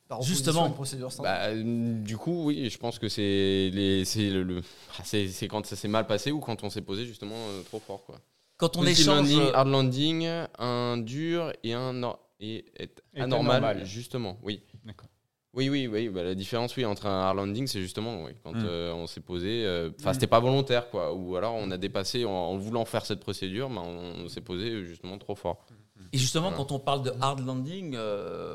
[0.08, 0.64] par opposition Justement.
[0.64, 1.38] à une procédure standard?
[1.52, 4.62] Bah, du coup, oui, je pense que c'est les, c'est le, le-
[4.98, 5.02] ah,
[5.48, 8.18] quand ça s'est mal passé ou quand on s'est posé justement euh, trop fort, quoi.
[8.60, 13.20] Quand on Positive échange, landing, hard landing, un dur et un nor- et, et Et
[13.20, 13.84] anormal, anormal.
[13.86, 14.62] justement, oui.
[14.84, 15.08] D'accord.
[15.52, 16.08] Oui, oui, oui.
[16.08, 18.64] bah, la différence, oui, entre un hard landing, c'est justement oui, quand Mm.
[18.66, 19.64] euh, on s'est posé.
[19.66, 20.14] euh, Enfin, Mm.
[20.14, 21.12] c'était pas volontaire, quoi.
[21.12, 24.84] Ou alors on a dépassé en, en voulant faire cette procédure, mais on, s'est posé
[24.84, 25.64] justement trop fort.
[26.12, 26.56] Et justement, Voilà.
[26.56, 28.54] quand on parle de hard landing, euh,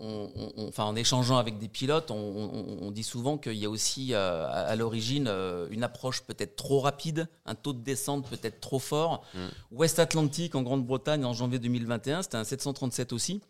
[0.00, 3.70] on- on- on- enfin, en échangeant avec des pilotes, on, dit souvent qu'il y a
[3.70, 8.28] aussi euh, à, à l'origine euh, une approche peut-être trop rapide, un taux de descente
[8.30, 9.22] peut-être trop fort.
[9.34, 9.38] Mm.
[9.72, 13.40] West Atlantic en Grande-Bretagne en janvier 2021, c'était un 737 aussi.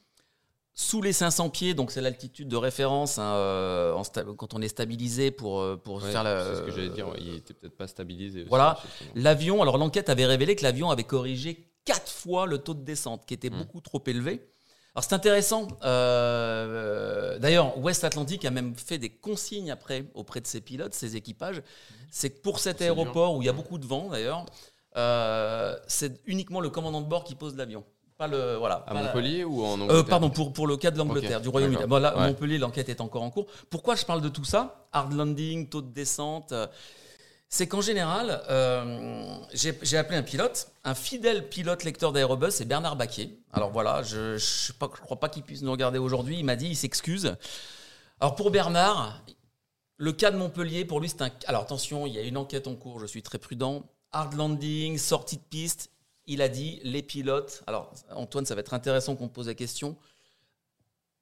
[0.76, 4.02] Sous les 500 pieds, donc c'est l'altitude de référence hein, en
[4.34, 6.44] quand on est stabilisé pour, pour Ouais, faire la.
[6.44, 7.06] c'est ce que j'allais dire.
[7.20, 8.40] il était peut-être pas stabilisé.
[8.40, 8.78] aussi, Voilà.
[9.14, 13.26] L'avion, alors l'enquête avait révélé que l'avion avait corrigé quatre fois le taux de descente,
[13.26, 13.58] qui était Mm.
[13.58, 14.46] beaucoup trop élevé.
[14.94, 15.66] Alors c'est intéressant.
[15.84, 21.16] euh, D'ailleurs, West Atlantic a même fait des consignes après auprès de ses pilotes, ses
[21.16, 21.62] équipages.
[22.10, 24.46] C'est que pour cet aéroport où il y a beaucoup de vent d'ailleurs,
[24.96, 27.84] euh, c'est uniquement le commandant de bord qui pose l'avion.
[28.16, 28.76] Pas le voilà.
[28.86, 31.48] À la- Montpellier ou en euh, Angleterre pardon, pour, pour le cas de l'Angleterre, du
[31.48, 31.84] Royaume-Uni.
[31.88, 32.28] Bon, là, Ouais.
[32.28, 33.46] Montpellier, l'enquête est encore en cours.
[33.70, 34.86] Pourquoi je parle de tout ça?
[34.92, 36.54] Hard landing, taux de descente.
[37.48, 42.64] C'est qu'en général, euh, j'ai j'ai appelé un pilote, un fidèle pilote lecteur d'Aérobus, c'est
[42.64, 43.38] Bernard Baquier.
[43.52, 46.38] Alors voilà, je ne crois pas qu'il puisse nous regarder aujourd'hui.
[46.38, 47.36] Il m'a dit, il s'excuse.
[48.20, 49.22] Alors pour Bernard,
[49.96, 51.30] Le cas de Montpellier, pour lui, c'est un.
[51.46, 53.84] Alors attention, il y a une enquête en cours, je suis très prudent.
[54.12, 55.90] Hard landing, sortie de piste.
[56.26, 57.62] Il a dit les pilotes.
[57.66, 59.96] Alors, Antoine, ça va être intéressant qu'on pose la question.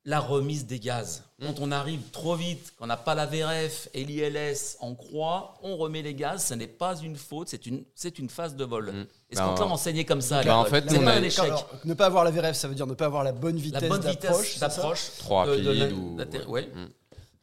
[0.04, 1.22] La remise des gaz.
[1.40, 5.76] Quand on arrive trop vite, qu'on n'a pas la VRF et l'ILS en croix, on
[5.76, 6.44] remet les gaz.
[6.46, 8.90] Ce n'est pas une faute, c'est une, c'est une phase de vol.
[8.92, 9.06] Mm.
[9.30, 11.44] Est-ce Bah, qu'on t'a enseigné comme ça bah, en fait, C'est pas un échec.
[11.44, 13.62] Alors, ne pas avoir la VRF, ça veut dire ne pas avoir la bonne La
[13.62, 14.54] vitesse bonne d'approche.
[14.54, 15.10] vitesse ça d'approche.
[15.18, 16.66] Trop de- de rapide la- ou- d'atterri- ouais.
[16.74, 16.86] Mm.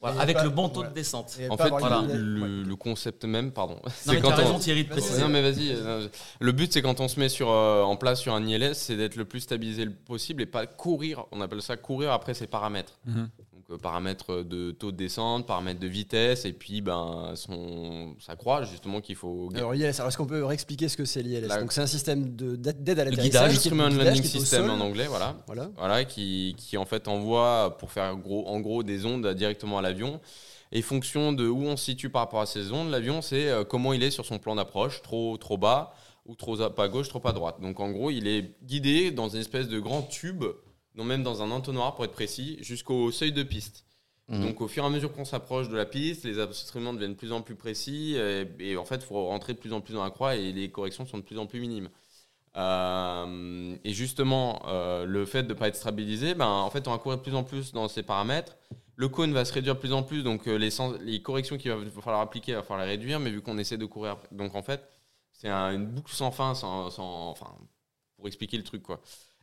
[0.01, 1.37] Voilà, avec pas- le bon taux de descente.
[1.49, 2.03] En fait, voilà.
[2.07, 4.59] le, concept même, pardon, c'est quand as raison, on...
[4.59, 5.21] Thierry, de préciser.
[5.21, 5.71] Non mais vas-y.
[5.73, 6.07] euh,
[6.39, 8.95] Le but c'est quand on se met sur, euh, en place sur un ILS, c'est
[8.95, 11.25] d'être le plus stabilisé le possible et pas courir.
[11.33, 12.97] On appelle ça courir après ses paramètres.
[13.05, 13.29] Mhm.
[13.69, 18.35] Donc euh, paramètres de taux de descente, paramètres de vitesse et puis ben son ça
[18.35, 19.49] croit justement qu'il faut.
[19.55, 21.87] Alors, ILS, alors est-ce qu'on peut réexpliquer ce que c'est l'ILS La- Donc c'est un
[21.87, 23.23] système de- d'aide à l'atterrissage.
[23.23, 25.37] guidage, Instrument le guidage Landing qui est au System en anglais, voilà.
[25.47, 25.69] Voilà.
[25.77, 29.81] Voilà, qui, qui en fait envoie pour faire gros, en gros des ondes directement à
[29.81, 30.19] l'avion.
[30.71, 33.63] Et fonction de où on se situe par rapport à ces ondes, l'avion c'est euh,
[33.63, 35.93] comment il est sur son plan d'approche, trop trop bas
[36.27, 37.55] ou trop à- pas à gauche, trop à droite.
[37.59, 40.43] Donc en gros, il est guidé dans une espèce de grand tube,
[40.99, 43.85] non même dans un entonnoir pour être précis, jusqu'au seuil de piste.
[44.27, 44.41] Mhm.
[44.45, 47.17] Donc au fur et à mesure qu'on s'approche de la piste, les instruments deviennent de
[47.17, 49.93] plus en plus précis et, et en fait, il faut rentrer de plus en plus
[49.93, 51.89] dans la croix et les corrections sont de plus en plus minimes.
[52.57, 56.91] Euh, et justement, euh, le fait de ne pas être stabilisé, ben, en fait, on
[56.91, 58.55] va courir de plus en plus dans ces paramètres.
[58.95, 61.57] Le cône va se réduire de plus en plus, donc euh, les, sens- les corrections
[61.57, 64.17] qu'il va falloir appliquer, il va falloir les réduire, mais vu qu'on essaie de courir.
[64.31, 64.81] Donc en fait,
[65.31, 67.55] c'est un- une boucle sans fin, sans, sans- enfin,
[68.17, 68.83] pour expliquer le truc.
[68.83, 68.99] quoi.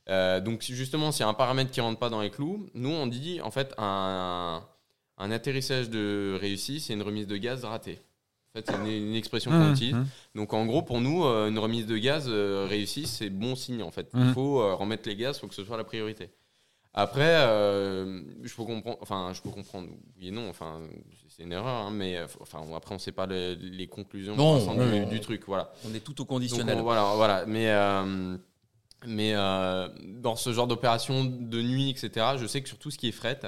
[0.09, 2.91] Euh, donc justement, s'il y a un paramètre qui rentre pas dans les clous, nous
[2.91, 4.63] on dit en fait un,
[5.19, 7.99] un atterrissage de réussi, c'est une remise de gaz ratée.
[8.55, 9.73] En fait, c'est une, une expression qu'on Mhm.
[9.73, 9.97] utilise.
[10.35, 13.83] Donc en gros, pour nous, euh, une remise de gaz euh, réussie, c'est bon signe
[13.83, 14.09] en fait.
[14.15, 14.33] Il Mhm.
[14.35, 16.31] faut euh, remettre les gaz, il faut que ce soit la priorité.
[16.99, 19.89] Après, euh, je peux comprendre, enfin, je peux comprendre,
[20.19, 20.81] oui et non, enfin,
[21.29, 24.59] c'est une erreur, hein, mais enfin, après, on ne sait pas le- les conclusions Non,
[24.65, 25.07] non, du, non.
[25.09, 25.71] du truc, voilà.
[25.87, 26.79] On est tout au Donc, conditionnel.
[26.79, 27.45] on- voilà, voilà.
[27.45, 28.39] Mais, euh,
[29.07, 29.89] mais euh,
[30.21, 33.13] dans ce genre d'opération de nuit, etc., je sais que sur tout ce qui est
[33.13, 33.41] fret,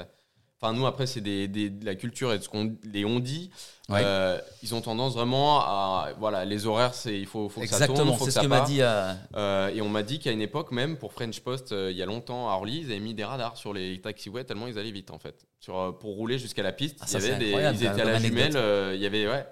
[0.61, 3.21] enfin, nous, après, c'est des, des- de la culture et de ce qu'on les on
[3.21, 3.51] dit.
[3.91, 4.03] Ouais.
[4.05, 6.11] euh, ils ont tendance vraiment à.
[6.19, 7.91] Voilà, les horaires, c'est, il faut, faut que ça tourne.
[7.93, 8.83] Exactement, faut c'est que ce que m'a dit.
[8.83, 12.03] euh, Euh, et on m'a dit qu'à une époque, même pour French Post, il y
[12.03, 14.91] a longtemps à Orly, ils avaient mis des radars sur les taxiways tellement ils allaient
[14.91, 15.47] vite en fait.
[15.61, 18.05] Sur, pour rouler jusqu'à la piste, Ah, il y ça, avait des, ils étaient à
[18.05, 19.47] la jumelle, il y avait ouais.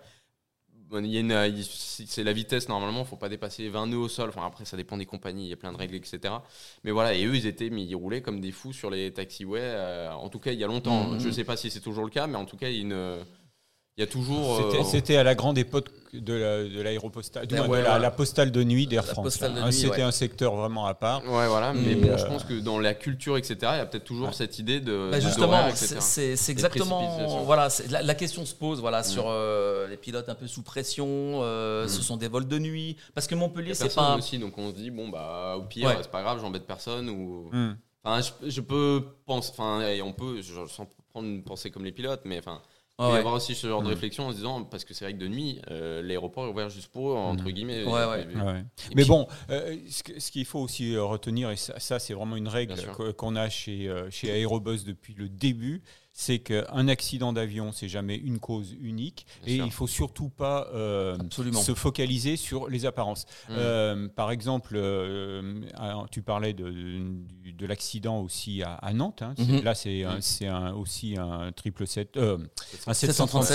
[1.63, 4.29] C'est la vitesse normalement, faut pas dépasser 20 nœuds au sol.
[4.29, 6.35] Enfin après ça dépend des compagnies, il y a plein de règles etc.
[6.85, 9.61] Mais voilà et eux ils étaient, mais ils roulaient comme des fous sur les taxiways.
[9.63, 11.09] euh, en tout cas il y a longtemps.
[11.09, 11.21] Mhm.
[11.21, 12.83] Je sais pas si c'est toujours le cas, mais en tout cas il y a
[12.83, 13.25] une-
[13.97, 14.57] il y a toujours.
[14.59, 17.83] C'était- euh, C'était à la grande époque de la- de l'aéropostale, Ouais, moins de ouais,
[17.83, 19.43] la, la postale de nuit d'Air La France.
[19.43, 19.65] hein.
[19.67, 20.03] nuit, C'était ouais.
[20.03, 21.23] un secteur vraiment à part.
[21.25, 23.81] Ouais, voilà, mais Et, bon, euh, je pense que dans la culture, etc., il y
[23.81, 24.33] a peut-être toujours Ouais.
[24.35, 25.09] cette idée de.
[25.11, 27.43] Bah justement, c'est exactement.
[27.45, 31.07] Voilà, la, la question se pose voilà, sur euh, les pilotes un peu sous pression.
[31.43, 31.89] euh, Mm.
[31.89, 32.97] Ce sont des vols de nuit.
[33.15, 34.03] Parce que Montpellier, a c'est pas.
[34.13, 35.97] un- aussi, donc on se dit, bon, bah, au pire, Ouais.
[36.03, 37.09] c'est pas grave, j'embête personne.
[37.09, 37.51] Ou...
[38.05, 41.93] Enfin, je, je peux penser, enfin, on peut, je, sans prendre une pensée comme les
[41.93, 42.61] pilotes, mais enfin,
[42.99, 43.19] il Ah peut y ouais.
[43.19, 43.91] avoir aussi ce genre de Mm.
[43.91, 46.71] réflexion en se disant, parce que c'est vrai que de nuit, euh, l'aéroport est ouvert
[46.71, 47.51] juste pour eux, entre Mm.
[47.53, 47.85] guillemets.
[47.85, 48.23] Ouais, ouais.
[48.27, 48.61] Et- et- Ouais.
[48.61, 52.15] et Mais puis- bon, euh, ce qu'il faut aussi euh, retenir, et ça, ça, c'est
[52.15, 52.75] vraiment une règle
[53.19, 55.83] qu'on a chez, euh, chez Aérobus depuis le début,
[56.19, 59.67] c'est qu'un accident d'avion, c'est jamais une cause unique, Bien et sûr.
[59.67, 63.27] il faut surtout pas euh, se focaliser sur les apparences.
[63.51, 63.53] Mm.
[63.59, 64.79] Euh, par exemple,
[65.75, 69.23] alors, tu parlais de, de, de l'accident aussi à, à Nantes.
[69.23, 69.35] hein.
[69.39, 69.63] Mhm.
[69.63, 70.47] Là, c'est Mm.
[70.49, 72.39] un- aussi un triple 7, euh,
[72.87, 73.07] un 737.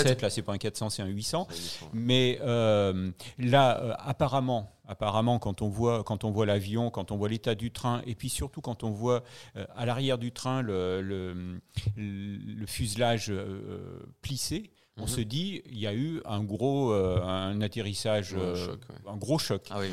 [0.02, 0.22] 737.
[0.22, 1.46] Là, c'est pas un 400, c'est un 800.
[1.50, 1.90] C'est différent.
[1.94, 7.16] Mais euh, là, euh, apparemment, apparemment, quand on voit, quand on voit l'avion, quand on
[7.16, 9.22] voit l'état du train, et puis surtout quand on voit
[9.56, 11.34] euh, à l'arrière du train le, le,
[11.96, 15.08] le fuselage euh, plissé, on Mhm.
[15.08, 19.10] se dit il y a eu un gros euh, un atterrissage, un choc, ouais.
[19.10, 19.62] un gros choc.
[19.70, 19.88] Ah oui.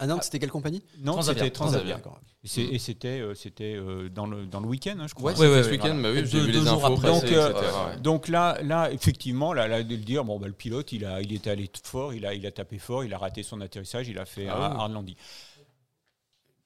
[0.00, 0.80] À Nantes, c'était quelle compagnie?
[1.00, 1.42] Non, Transavia.
[1.42, 2.00] c'était Transavia.
[2.44, 5.32] Et c'était euh, c'était euh, dans le dans le week-end, hein, je crois.
[5.32, 6.02] Ouais, ouais, Ce week-end, voilà.
[6.02, 7.08] bah oui, Deux- j'ai vu deux les jours infos après.
[7.08, 7.66] Donc, euh, etc.
[7.94, 8.00] ouais.
[8.00, 11.20] Donc là, là, effectivement, là, là, de le dire, bon, bah, le pilote, il a,
[11.20, 14.06] il était allé fort, il a, il a tapé fort, il a raté son atterrissage,
[14.08, 15.16] il a fait Ah landing.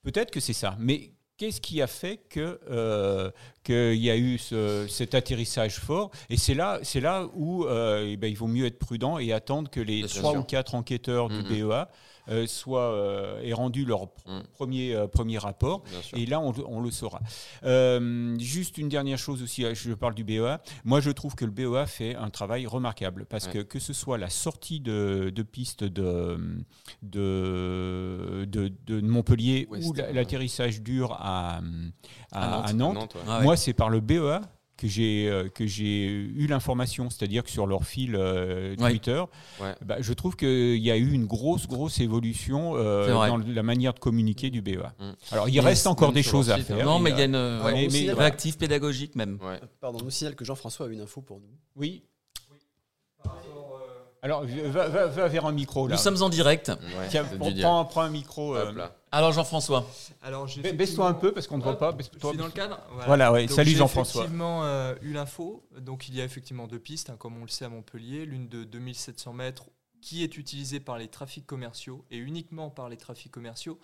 [0.03, 3.31] Peut-être que c'est ça, mais qu'est-ce qui a fait que euh,
[3.64, 6.11] qu'il y a eu ce- cet atterrissage fort?
[6.29, 9.33] Et c'est là, c'est là où euh, eh ben, il vaut mieux être prudent et
[9.33, 11.49] attendre que les trois ou quatre enquêteurs du Mhm.
[11.49, 11.88] BEA
[12.28, 14.42] euh, soient euh, aient rendu leur pr- Mhm.
[14.54, 15.82] premier euh, premier rapport.
[16.16, 17.20] Et là, on, on le saura.
[17.64, 20.58] Euh, juste une dernière chose aussi, euh, je parle du BEA.
[20.85, 23.52] Moi, je trouve que le BEA fait un travail remarquable parce Ouais.
[23.52, 26.38] que que ce soit la sortie de, de piste de,
[27.02, 31.61] de, de, de Montpellier Ouest, ou l'atterrissage dur à,
[32.32, 32.68] à, À Nantes.
[32.68, 33.20] à Nantes, Nantes, ouais.
[33.28, 33.44] Ah ouais.
[33.44, 34.40] moi, c'est par le BEA
[34.83, 38.90] que j'ai euh, que j'ai eu l'information, c'est-à-dire que sur leur fil euh, Ouais.
[38.90, 39.23] Twitter,
[39.61, 39.75] Ouais.
[39.85, 43.95] bah, je trouve qu'il y a eu une grosse grosse évolution euh, dans la manière
[43.95, 44.92] de communiquer du BEA.
[44.99, 45.12] Mm.
[45.31, 46.77] Alors il Mais reste encore des choses à site, hein.
[46.79, 46.87] faire.
[46.87, 49.38] Non, mais il y a une réactive pédagogique même.
[49.42, 49.61] Ouais.
[49.81, 51.47] Pardon, on nous signale que Jean-François a une info pour nous.
[51.77, 52.03] Oui.
[54.24, 55.96] Alors va, va- va vers un micro là.
[55.96, 56.68] Nous sommes en direct.
[56.68, 58.54] Ouais, Tiens, prends, du prends- prends un micro.
[58.56, 58.96] euh, Hop là.
[59.11, 59.85] Alors Jean-François,
[60.22, 61.94] Alors, j'ai ba- Baisse-toi un peu parce qu'on ne te voit pas.
[61.98, 62.80] Je suis dans le cadre.
[63.06, 63.46] Voilà, ouais.
[63.46, 64.22] Donc, Salut j'ai Jean-François.
[64.22, 65.66] effectivement euh, eu l'info.
[65.80, 68.24] Donc, il y a effectivement deux pistes, hein, comme on le sait à Montpellier.
[68.24, 69.64] L'une de 2700 mètres
[70.00, 73.78] qui est utilisée par les trafics commerciaux et uniquement par les trafics commerciaux.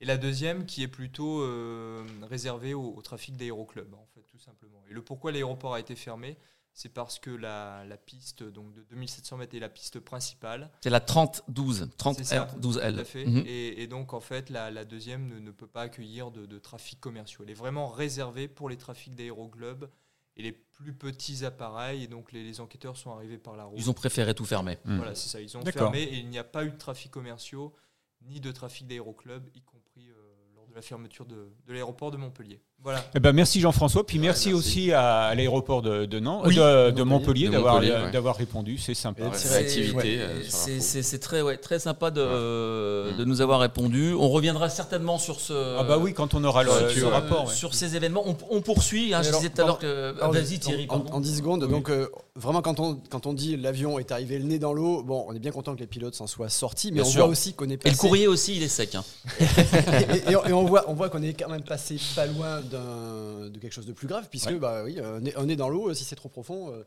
[0.00, 4.38] Et la deuxième qui est plutôt euh, réservée au, au trafic d'aéroclub, en fait, tout
[4.38, 4.82] simplement.
[4.88, 6.38] Et le pourquoi l'aéroport a été fermé,
[6.72, 10.70] c'est parce que la, la piste donc de 2700 mètres est la piste principale.
[10.80, 11.88] c'est la 30-12.
[12.16, 12.98] C'est ça, 30R, Tout 12L.
[13.00, 13.26] à fait.
[13.26, 13.44] Mhm.
[13.46, 16.58] et, et donc, en fait, la, la deuxième ne, ne peut pas accueillir de, de
[16.58, 17.44] trafic commerciaux.
[17.44, 19.90] Elle est vraiment réservée pour les trafics d'aéroclub
[20.36, 22.04] et les plus petits appareils.
[22.04, 23.78] Et donc, les, les enquêteurs sont arrivés par la route.
[23.78, 24.78] Ils ont préféré tout fermer.
[24.84, 24.96] Mm.
[24.96, 25.40] Voilà, c'est ça.
[25.40, 27.74] Ils ont fermé et il n'y a pas eu de trafic commerciaux
[28.22, 30.14] ni de trafic d'aéroclub, y compris euh,
[30.54, 32.60] lors de la fermeture de, de l'aéroport de Montpellier.
[32.82, 33.04] Voilà.
[33.14, 34.58] Eh ben, merci Jean-François, puis Ouais, merci, merci.
[34.58, 38.30] aussi à, l'aéroport de, de Nantes, Oui, de, de de Montpellier, d'avoir euh, ouais.
[38.32, 39.24] répondu, c'est sympa.
[39.24, 43.16] Et c'est- réactivité, Ouais, euh, très, ouais, très sympa de, euh, Mm.
[43.18, 44.14] de nous avoir répondu.
[44.14, 45.76] On reviendra certainement sur ce.
[45.78, 47.48] Ah bah oui, quand on aura le, sur, rapport.
[47.48, 47.54] ouais.
[47.54, 48.24] sur ces événements.
[48.26, 49.12] On, on poursuit.
[49.12, 50.14] hein, Et je alors, disais tout à l'heure que.
[50.32, 50.86] Vas-y, Thierry.
[50.88, 51.70] En, en 10 secondes, Oui.
[51.70, 55.02] donc euh, vraiment quand on, quand on dit l'avion est arrivé le nez dans l'eau,
[55.02, 57.22] bon, on est bien content que les pilotes s'en soient sortis, mais Bien on sûr.
[57.24, 57.94] voit aussi qu'on est Et passé.
[57.94, 58.94] le courrier aussi, il est sec.
[58.94, 59.04] hein.
[59.40, 63.58] et, et- et on voit, on voit qu'on est quand même passé pas loin de
[63.58, 64.58] quelque chose de plus grave, puisque Ouais.
[64.58, 66.82] bah oui, un nez dans l'eau, si c'est trop profond, euh,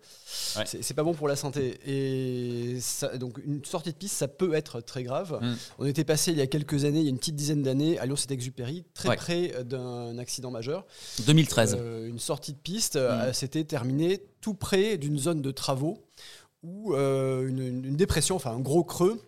[0.58, 0.65] Ouais.
[0.65, 1.78] c'est pas bon pour la santé.
[1.86, 5.39] Et ça- donc une sortie de piste, ça peut être très grave.
[5.41, 5.56] Mm.
[5.80, 7.98] On était passé il y a quelques années, il y a une petite dizaine d'années,
[8.00, 9.15] à Lyon-Saint-Exupéry, très Ouais.
[9.15, 10.86] près d'un accident majeur.
[11.26, 11.76] 2013.
[11.80, 13.00] Euh, une sortie de piste Mm.
[13.00, 16.04] euh, s'était terminée tout près d'une zone de travaux
[16.63, 19.22] où euh, une, une dépression, enfin un gros creux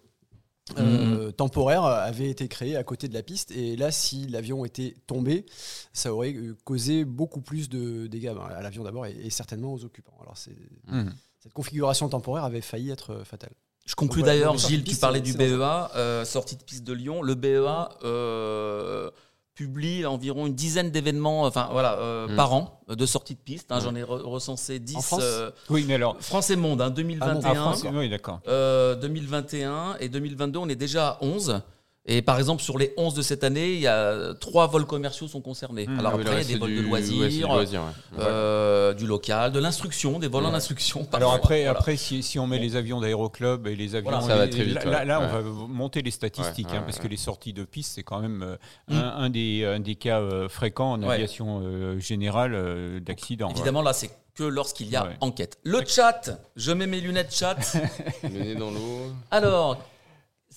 [0.71, 0.78] Mm.
[0.82, 3.51] euh, temporaire avait été créé à côté de la piste.
[3.51, 5.45] Et là, si l'avion était tombé,
[5.93, 9.86] ça aurait euh, causé beaucoup plus de dégâts à l'avion d'abord et, et certainement aux
[9.86, 10.17] occupants.
[10.21, 10.56] Alors c'est-
[10.88, 11.13] Mhm.
[11.39, 13.51] cette configuration temporaire avait failli être euh, fatale.
[13.86, 17.21] Je conclus d'ailleurs, Gilles, tu parlais du BEA, euh, sortie de piste de Lyon.
[17.21, 19.12] Le BEA euh,
[19.56, 22.36] publie environ une dizaine d'événements enfin, voilà, euh, Mm.
[22.36, 23.72] par an euh, de sortie de piste.
[23.72, 23.78] hein.
[23.80, 23.82] Mm.
[23.82, 24.98] J'en ai re- recensé 10.
[24.98, 26.18] En France euh, Oui, mais alors.
[26.20, 27.41] France et Monde, hein, 2021.
[27.52, 28.41] Ah, France, oui, d'accord.
[28.48, 31.62] Euh, 2021 et 2022, on est déjà à 11.
[32.08, 35.28] Et par exemple, sur les 11 de cette année, il y a trois vols commerciaux
[35.28, 35.88] sont concernés.
[35.88, 36.00] Mmh.
[36.00, 37.48] Alors Ah oui, après, il y a des vols du- de ouais, c'est du loisirs,
[37.48, 38.20] loisir, ouais.
[38.24, 41.08] euh, du local, de l'instruction, des vols en instruction.
[41.13, 41.72] Alors après, Voilà.
[41.80, 44.26] après si, si on met les avions d'aéroclub et les avions, Voilà.
[44.28, 45.06] Ça va les- très vite, là, là, ouais.
[45.06, 47.04] là, on va monter les statistiques, Ouais, hein, ouais, parce ouais.
[47.04, 48.56] que les sorties de piste, c'est quand même euh,
[48.88, 48.94] Mm.
[48.98, 51.15] un, un des, un des cas euh, fréquents en Ouais.
[51.15, 53.50] aviation euh, générale euh, d'accident.
[53.50, 55.18] Évidemment, là, c'est que lorsqu'il y a Ouais.
[55.22, 55.58] enquête.
[55.63, 57.56] Le chat, je mets mes lunettes chat.
[58.24, 59.12] Le nez dans l'eau.
[59.32, 59.78] Alors,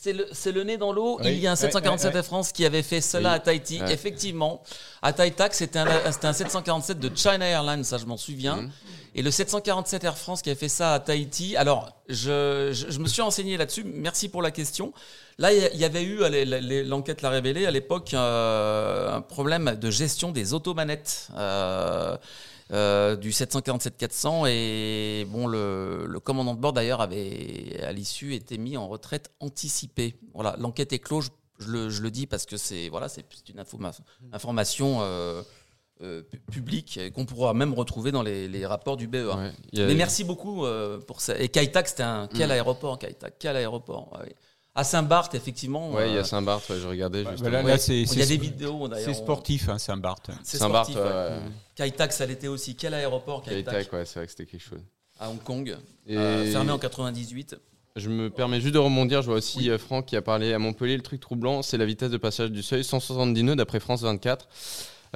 [0.01, 1.19] c'est le, c'est le nez dans l'eau.
[1.21, 3.35] Oui, Il y a un ouais, 747 ouais, Air France qui avait fait cela Oui.
[3.37, 3.81] à Tahiti.
[3.89, 4.63] Effectivement,
[5.03, 8.57] à Tahiti, c'était un, c'était un 747 de China Airlines, ça je m'en souviens.
[8.57, 8.71] Mhm.
[9.17, 11.57] Et le 747 Air France qui a fait ça à Tahiti.
[11.57, 13.83] Alors, je, je- je me suis renseigné là-dessus.
[13.85, 14.93] Merci pour la question.
[15.39, 19.91] Là, il y avait eu, les- l'enquête l'a révélé, à l'époque, euh, un problème de
[19.91, 21.29] gestion des automanettes.
[21.37, 22.17] euh,
[22.73, 28.59] euh, du 747-400 et bon le, le commandant de bord d'ailleurs avait à l'issue été
[28.59, 30.17] mis en retraite anticipée.
[30.35, 33.25] Voilà, l'enquête est close, je, je le, je le dis parce que c'est voilà, c'est
[33.49, 33.97] une informa-
[34.33, 35.43] information euh,
[36.03, 39.25] euh, pu- publique et qu'on pourra même retrouver dans les, les rapports du BEA.
[39.37, 39.51] Ouais.
[39.83, 41.39] A- Mais merci beaucoup euh, pour ça.
[41.39, 42.53] Et Kaitak, c'était un quel Mm.
[42.53, 44.13] aéroport Kaitak, quel aéroport?
[44.13, 44.33] Ouais, oui.
[44.79, 45.91] À Saint-Barth, effectivement.
[45.91, 47.51] Ouais, il y euh, a Saint-Barth, ouais, je regardais Ouais, justement.
[47.51, 49.07] bah là, là, c'est il y a c'est- des vidéos d'ailleurs.
[49.09, 50.31] c'est sportif, hein, Saint-Barth.
[50.45, 51.19] C'est Saint-Barth, sportif, ouais.
[51.19, 51.39] ouais.
[51.75, 52.77] Kaitak, ça l'était aussi.
[52.77, 54.79] Quel aéroport Kaitak Kaitak, ouais, c'est vrai que c'était quelque chose.
[55.19, 57.57] À Hong Kong, Et euh, fermé en 98.
[57.97, 59.21] je me permets juste de rebondir.
[59.23, 60.97] Je vois aussi euh, Franck qui a parlé à Montpellier.
[60.97, 64.47] Le truc troublant, c'est la vitesse de passage du seuil 170 nœuds d'après France 24.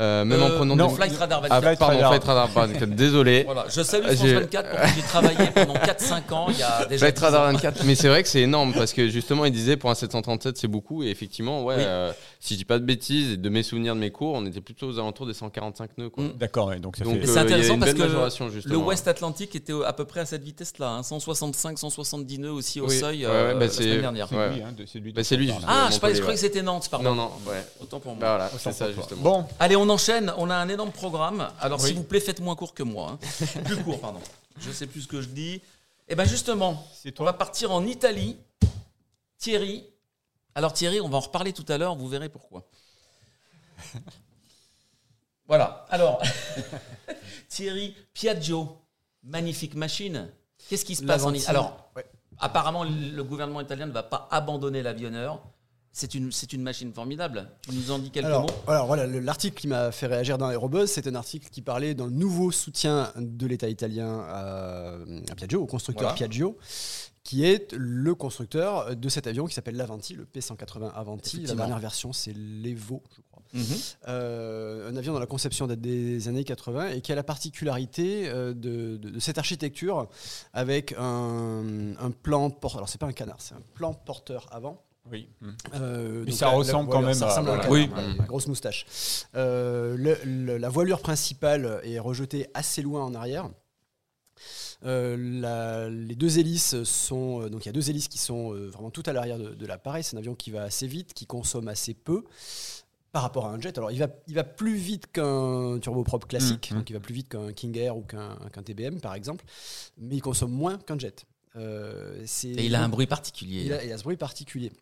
[0.00, 0.94] Euh, même en Euh, prenant non, des.
[0.94, 1.52] Flight Radar 24.
[1.56, 2.10] Ah, Flight pardon, Radar.
[2.10, 2.90] Flight Radar 24.
[2.96, 3.42] Désolé.
[3.44, 6.46] Voilà, je salue France 24 pour qui j'ai travaillé pendant 4-5 ans.
[6.48, 7.52] Il y a déjà Flight 10 Radar ans.
[7.52, 7.84] 24.
[7.84, 10.68] Mais c'est vrai que c'est énorme parce que justement, il disait pour un 737, c'est
[10.68, 11.02] beaucoup.
[11.02, 11.82] Et effectivement, ouais, Oui.
[11.84, 12.12] euh,
[12.44, 14.88] si je dis pas de bêtises, de mes souvenirs de mes cours, on était plutôt
[14.88, 16.10] aux alentours des 145 nœuds.
[16.10, 16.24] Quoi.
[16.24, 16.32] Mm.
[16.38, 17.26] D'accord, ouais, donc ça Donc, fait.
[17.28, 18.84] C'est euh, intéressant parce que Le justement.
[18.84, 22.88] West Atlantique était à peu près à cette vitesse-là, hein, 165, 170 nœuds aussi au
[22.88, 24.28] Oui, seuil ouais, euh, ouais, bah, la c'est- semaine dernière.
[24.28, 25.60] C'est lui, hein, de- c'est lui de Bah, c'est lui, Saint-Barth.
[25.68, 25.86] justement.
[25.86, 27.14] Ah, je, parlais- je Montpellier, croyais que c'était Nantes, pardon.
[27.14, 27.64] Non, non, ouais.
[27.80, 28.20] Autant pour moi.
[28.20, 29.22] Bah voilà, Autant c'est ça justement.
[29.22, 30.32] Bon, Allez, on enchaîne.
[30.36, 31.48] On a un énorme programme.
[31.60, 31.86] Alors, Oui.
[31.86, 33.18] s'il vous plaît, faites moins court que moi.
[33.22, 33.60] hein.
[33.64, 34.18] plus court, pardon.
[34.58, 35.60] Je sais plus ce que je dis.
[36.08, 38.36] Et ben justement, c'est on va partir en Italie.
[39.38, 39.84] Thierry.
[40.54, 41.94] Alors Thierry, on va en reparler tout à l'heure.
[41.96, 42.64] Vous verrez pourquoi.
[45.48, 45.86] voilà.
[45.90, 46.22] Alors,
[47.48, 48.76] Thierry Piaggio,
[49.24, 50.28] magnifique machine.
[50.68, 52.04] Qu'est-ce qui se passe en Italie Alors, ouais.
[52.38, 55.42] apparemment, le gouvernement italien ne va pas abandonner l'avionneur.
[55.94, 57.50] C'est une, c'est une machine formidable.
[57.62, 60.38] Tu nous en dis quelques alors, mots alors voilà, le- l'article qui m'a fait réagir
[60.38, 64.94] dans Aérobuzz, c'est un article qui parlait d'un nouveau soutien de l'État italien à,
[65.30, 66.16] à Piaggio, au constructeur Voilà.
[66.16, 66.56] Piaggio,
[67.24, 71.42] qui est le constructeur de cet avion qui s'appelle l'Avanti, le P180 Avanti.
[71.46, 73.42] La dernière version, c'est l'Evo, je crois.
[73.54, 73.62] Mhm.
[74.08, 78.28] Euh, un avion dont la conception date des années 80 et qui a la particularité
[78.28, 80.08] euh, de, de- de cette architecture
[80.52, 82.78] avec un, un plan porteur.
[82.78, 84.82] Alors c'est pas un canard, c'est un plan porteur avant.
[85.10, 85.28] Oui.
[85.74, 87.66] Euh, Mais donc ça la- la ressemble quand voilure, même ça à- ressemble à un
[87.68, 87.86] voilà.
[87.88, 88.26] canard, Oui.
[88.26, 88.86] grosse moustache.
[89.34, 93.48] Euh, le- le- la voilure principale est rejetée assez loin en arrière.
[94.84, 98.52] Euh, la- les deux hélices sont euh, donc il y a deux hélices qui sont
[98.52, 100.02] euh, vraiment tout à l'arrière de, de l'appareil.
[100.02, 102.24] C'est un avion qui va assez vite, qui consomme assez peu
[103.12, 103.76] par rapport à un jet.
[103.78, 106.78] Alors il va, il va plus vite qu'un turboprop classique, Mhm.
[106.78, 109.44] donc il va plus vite qu'un King Air ou qu'un qu'un TBM par exemple,
[109.98, 111.26] mais il consomme moins qu'un jet.
[111.56, 113.64] Euh, Et il a un bruit particulier.
[113.66, 114.72] il a, il a ce bruit particulier.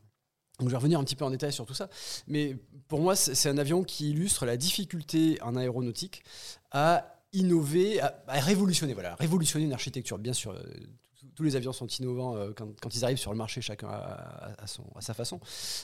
[0.60, 1.88] Donc je vais revenir un petit peu en détail sur tout ça.
[2.28, 6.22] Mais pour moi, c'est un avion qui illustre la difficulté en aéronautique
[6.70, 10.18] à innover, à, révolutionner, voilà, révolutionner une architecture.
[10.18, 10.62] Bien sûr, euh,
[11.34, 14.90] tous- les avions sont innovants euh, quand, ils arrivent sur le marché, chacun à, son-
[14.96, 15.40] à sa façon.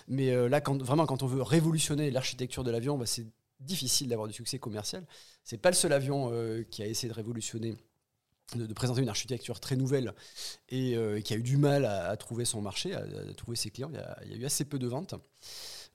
[0.09, 3.27] Mais euh, là, quand, vraiment, quand on veut révolutionner l'architecture de l'avion, bah, c'est
[3.61, 5.07] difficile d'avoir du succès commercial.
[5.45, 6.31] C'est pas le seul avion
[6.71, 7.75] qui a essayé de révolutionner
[8.55, 10.13] de, présenter une architecture très nouvelle
[10.69, 13.03] et qui a eu du mal à, trouver son marché, à,
[13.35, 13.91] trouver ses clients.
[14.25, 15.15] Il y, a, eu assez peu de ventes.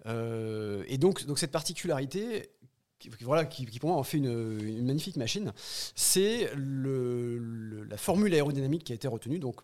[0.08, 2.50] Et donc, donc cette particularité,
[3.10, 5.52] qui, voilà, qui, qui pour moi en fait une, une magnifique machine,
[5.96, 9.40] c'est le- le- la formule aérodynamique qui a été retenue.
[9.40, 9.62] Donc,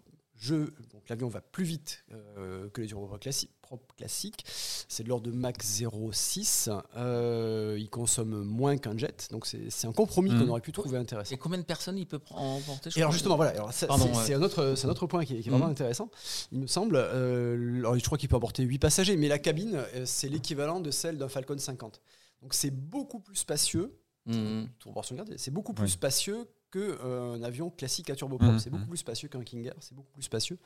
[1.10, 2.04] l'avion va plus vite
[2.38, 4.46] euh, que les turboprops classi- prop classiques.
[4.88, 6.70] C'est de l'ordre de Mach 0,6.
[6.96, 9.28] Euh, il consomme moins qu'un jet.
[9.32, 10.40] Donc, c'est un compromis Mhm.
[10.46, 11.34] qu'on aurait pu trouver intéressant.
[11.34, 13.96] Et combien de personnes il peut emporter Et alors justement, voilà, c'est un,
[14.42, 15.72] autre, c'est un autre point qui est, qui est vraiment Mhm.
[15.72, 16.10] intéressant,
[16.52, 16.96] il me semble.
[16.98, 20.92] Euh, alors, je crois qu'il peut emporter 8 passagers, mais la cabine, c'est l'équivalent de
[20.92, 22.00] celle d'un Falcon 50.
[22.42, 23.94] Donc c'est beaucoup plus spacieux,
[24.26, 24.68] Mhm.
[25.14, 25.90] garde, c'est beaucoup plus Oui.
[25.90, 28.52] spacieux qu'un avion classique à turboprop.
[28.54, 28.60] Mhm.
[28.60, 30.58] C'est beaucoup plus spacieux qu'un King Air, c'est beaucoup plus spacieux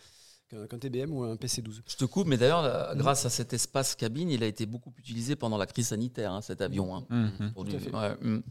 [0.50, 1.82] qu'un TBM ou un PC-12.
[1.88, 4.92] Je te coupe, mais d'ailleurs, euh, grâce à cet espace cabine, il a été beaucoup
[4.98, 6.94] utilisé pendant la crise sanitaire, hein, cet avion.
[6.94, 7.06] hein.
[7.10, 7.54] Mhm.
[7.54, 7.96] Pour Tout du- à fait.
[7.96, 8.44] ouais, mm.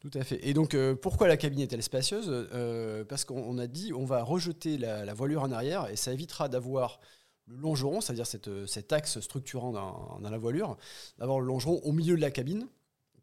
[0.00, 0.46] Tout à fait.
[0.46, 2.26] Et donc, euh, pourquoi la cabine est-elle spacieuse?
[2.28, 5.96] Euh, Parce qu'on on a dit on va rejeter la, la voilure en arrière et
[5.96, 7.00] ça évitera d'avoir
[7.46, 10.76] le longeron, c'est-à-dire euh, cet axe structurant dans, dans la voilure,
[11.18, 12.66] d'avoir le longeron au milieu de la cabine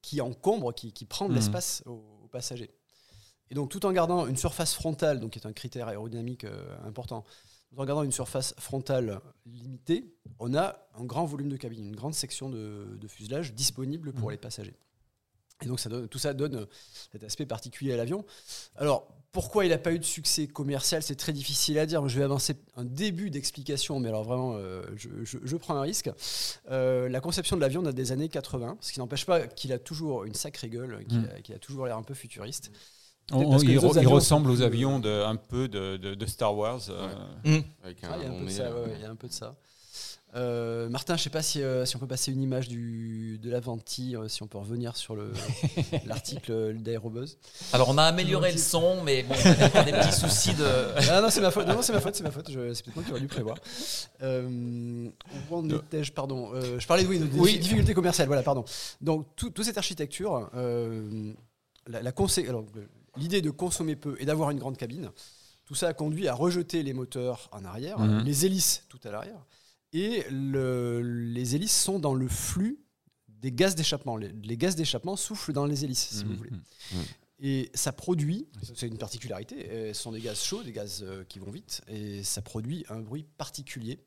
[0.02, 1.36] qui encombre, qui, qui prend de Mhm.
[1.38, 2.72] l'espace aux, aux passagers.
[3.52, 6.78] Et donc, tout en gardant une surface frontale, donc qui est un critère aérodynamique euh,
[6.86, 7.26] important,
[7.70, 11.96] tout en gardant une surface frontale limitée, on a un grand volume de cabine, une
[11.96, 14.32] grande section de, de fuselage disponible pour Mhm.
[14.32, 14.76] les passagers.
[15.64, 16.66] Et donc ça donne, tout ça donne euh,
[17.12, 18.26] cet aspect particulier à l'avion.
[18.78, 22.08] Alors, pourquoi il n'a pas eu de succès commercial C'est très difficile à dire.
[22.08, 25.82] Je vais avancer un début d'explication, mais alors vraiment, euh, je, je- je prends un
[25.82, 26.10] risque.
[26.72, 29.78] Euh, la conception de l'avion date des années 80, ce qui n'empêche pas qu'il a
[29.80, 31.56] toujours une sacrée gueule, qu'il Mm.
[31.56, 32.72] a, toujours l'air un peu futuriste.
[33.32, 36.82] On- que il, re- ressemble aux avions de, un peu de, de- de Star Wars.
[36.90, 37.10] euh,
[37.84, 38.64] Avec Ah, il y a un long peu de nez, ça.
[38.64, 38.74] là.
[38.74, 39.56] ouais, ouais, il y a un peu de ça.
[40.36, 43.50] Euh, Martin, je sais pas si, euh, si on peut passer une image du, de
[43.50, 45.32] l'Avanti, euh, si on peut revenir sur le-
[46.06, 47.38] l'article d'Aérobuzz.
[47.74, 50.12] Alors, on a amélioré le son, mais bon, on a des, on a des petits
[50.20, 50.66] soucis de.
[51.10, 51.66] Ah non, c'est ma faute.
[51.68, 52.46] Non, non, c'est ma faute, c'est ma faute.
[52.48, 53.58] C'est peut-être moi qui aurais dû prévoir.
[54.22, 55.10] Euh,
[55.50, 56.12] où en étais-je?
[56.12, 56.52] Pardon.
[56.54, 57.58] Euh, je parlais de, oui, de, de Oui.
[57.58, 58.28] difficultés commerciales.
[58.28, 58.64] Voilà, pardon.
[59.02, 61.34] Donc, tout- toute cette architecture, euh,
[61.88, 62.14] la, la
[63.18, 65.10] l'idée de consommer peu et d'avoir une grande cabine,
[65.66, 68.24] tout ça a conduit à rejeter les moteurs en arrière, Mhm.
[68.24, 69.44] les hélices tout à l'arrière,
[69.94, 72.80] et le- les hélices sont dans le flux
[73.28, 74.18] des gaz d'échappement.
[74.18, 76.38] Les, les gaz d'échappement soufflent dans les hélices, si vous Mhm.
[76.38, 76.52] voulez.
[77.42, 81.24] Et ça produit, c'est une particularité, euh, ce sont des gaz chauds, des gaz euh,
[81.24, 83.98] qui vont vite, et ça produit un bruit particulier.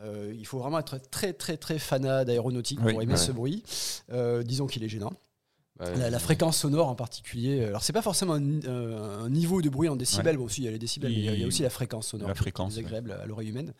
[0.00, 3.18] Euh, il faut vraiment être très très très fanat d'aéronautique Oui, pour aimer ouais.
[3.18, 3.62] ce bruit.
[4.10, 5.12] Euh, disons qu'il est gênant.
[5.78, 7.64] Bah, La, la fréquence sonore en particulier.
[7.64, 10.36] Alors c'est pas forcément un, euh, un niveau de bruit en décibels.
[10.38, 11.62] Bon, aussi il y a les décibels, mais il y a- il y a aussi
[11.62, 13.74] la fréquence sonore, La fréquence, désagréable à l'oreille humaine.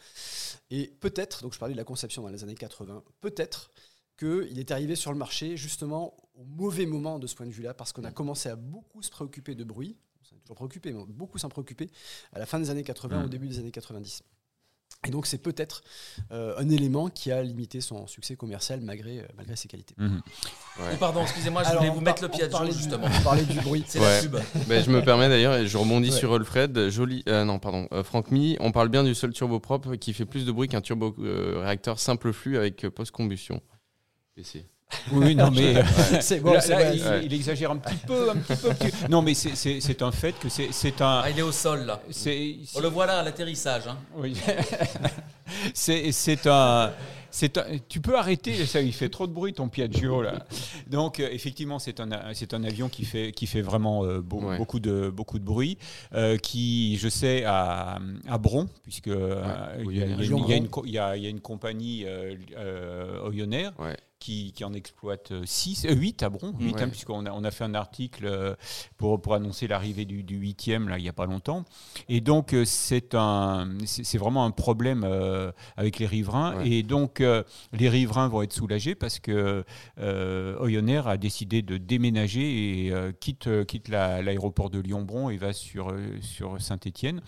[0.70, 3.70] Et peut-être, donc je parlais de la conception dans les années 80, peut-être
[4.18, 7.72] qu'il est arrivé sur le marché justement au mauvais moment de ce point de vue-là,
[7.74, 9.97] parce qu'on a commencé à beaucoup se préoccuper de bruit.
[10.20, 11.88] On s'en est toujours préoccupé, mais beaucoup s'en préoccuper
[12.32, 13.24] à la fin des années 80, Mm.
[13.24, 14.22] au début des années 90.
[15.07, 15.82] Et donc c'est peut-être
[16.32, 19.94] euh, un élément qui a limité son succès commercial malgré, euh, malgré ses qualités.
[19.99, 20.20] Mhm.
[20.80, 23.07] Oh, pardon, excusez-moi, je Alors, voulais vous par- mettre le Piaggio, parlait du- justement.
[23.07, 23.84] On parlait du bruit.
[23.88, 24.16] C'est Ouais.
[24.16, 24.36] la pub.
[24.68, 26.16] Ben, je me permets d'ailleurs, et je rebondis Ouais.
[26.18, 26.88] sur Alfred.
[26.88, 30.26] Joli, euh, non, pardon, euh, Franck Mi, on parle bien du seul turboprop qui fait
[30.26, 33.61] plus de bruit qu'un turbo euh, réacteur simple flux avec euh, post-combustion.
[34.34, 34.66] PC.
[35.12, 35.82] Oui, non, mais.
[36.20, 36.97] C'est bon, là, c'est là, vrai.
[36.97, 37.20] il, Ouais.
[37.26, 38.68] il exagère un petit peu, un petit peu.
[38.74, 39.55] petit- Non, mais c'est-
[40.03, 41.22] un fait que c'est c'est un.
[41.24, 42.01] Ah, il est au sol là.
[42.74, 43.87] On le voit là à l'atterrissage.
[43.89, 43.99] hein.
[44.16, 44.37] Oui.
[45.74, 46.93] c'est c'est un.
[47.30, 50.47] C'est un- tu peux arrêter, ça, il fait trop de bruit ton Piaggio là.
[50.87, 54.41] Donc euh, effectivement, c'est un, c'est un avion qui fait, qui fait vraiment euh, beau-
[54.41, 54.57] Ouais.
[54.57, 55.76] beaucoup, de, beaucoup de bruit,
[56.14, 59.45] euh, qui, je sais, à, à Bron, puisque euh,
[59.84, 61.28] il y, a- une- il y a une co- il y a- il y a
[61.28, 63.28] une compagnie euh, euh,
[63.78, 63.97] Ouais.
[64.26, 66.82] Qui, qui en exploite 6, 8 à Bron, 8, Ouais.
[66.82, 68.56] hein, puisqu'on a, on a fait un article euh,
[68.96, 71.64] pour, pour annoncer l'arrivée du, du 8e là, il n'y a pas longtemps.
[72.08, 76.56] Et donc, euh, c'est un, c'est c'est vraiment un problème euh, avec les riverains.
[76.56, 76.68] Ouais.
[76.70, 79.64] Et donc, euh, les riverains vont être soulagés parce que
[79.98, 85.30] euh, Oyonnax a décidé de déménager et euh, quitte, euh, quitte la- l'aéroport de Lyon-Bron
[85.30, 87.20] et va sur, euh, sur Saint-Étienne.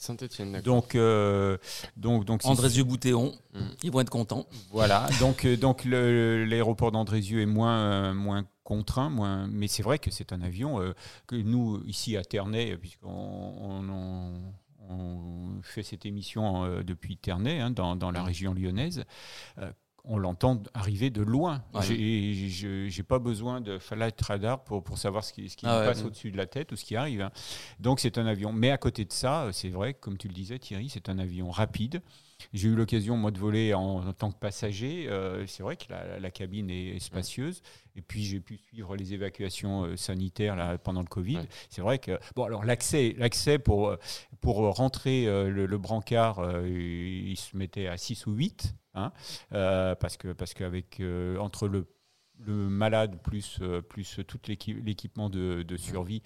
[0.00, 0.64] Saint-Etienne, d'accord.
[0.74, 1.56] Donc, euh,
[1.96, 3.58] donc, donc, c'est- Andrézieux Boutéon, Mm.
[3.82, 4.46] ils vont être contents.
[4.70, 9.82] voilà, donc, euh, donc le- l'aéroport d'Andrézieux est moins, euh, moins contraint, moins, mais c'est
[9.82, 10.94] vrai que c'est un avion euh,
[11.26, 14.52] que nous, ici à Ternay, puisqu'on on, on-
[14.88, 19.04] on fait cette émission euh, depuis Ternay, hein, dans, dans la région lyonnaise,
[19.58, 19.70] euh,
[20.04, 21.62] on l'entend arriver de loin.
[21.74, 21.82] Ouais.
[21.82, 25.66] J'ai- Je n'ai pas besoin de flight radar pour, pour savoir ce qui, ce qui
[25.66, 25.86] Ah ouais.
[25.86, 27.20] passe au-dessus de la tête ou ce qui arrive.
[27.20, 27.30] hein.
[27.78, 28.52] Donc c'est un avion.
[28.52, 31.50] Mais à côté de ça, c'est vrai, comme tu le disais Thierry, c'est un avion
[31.50, 32.02] rapide.
[32.52, 35.06] J'ai eu l'occasion, moi, de voler en, en tant que passager.
[35.08, 37.62] Euh, c'est vrai que la, la cabine est, est spacieuse.
[37.96, 41.36] Et puis, j'ai pu suivre les évacuations euh, sanitaires là, pendant le Covid.
[41.36, 41.48] Ouais.
[41.68, 43.96] C'est vrai que, bon, alors l'accès, l'accès pour, euh,
[44.40, 48.74] pour rentrer euh, le, le brancard, il se mettait à 6 ou 8.
[48.94, 49.12] Hein,
[49.50, 51.00] parce que parce qu'avec
[51.38, 51.86] entre le
[52.46, 56.22] le malade plus, euh, plus tout l'équi- l'équipement de, de survie,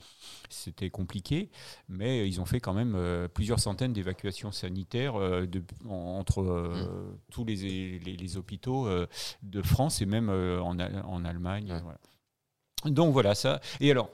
[0.48, 1.50] c'était compliqué.
[1.88, 7.16] Mais ils ont fait quand même euh, plusieurs centaines d'évacuations sanitaires euh, de- entre euh,
[7.32, 7.56] tous les,
[7.98, 8.88] les, les hôpitaux
[9.42, 11.72] de France et même en, en Allemagne.
[11.72, 11.80] Ouais.
[11.82, 11.98] voilà.
[12.86, 13.60] Donc voilà ça.
[13.80, 14.10] Et alors,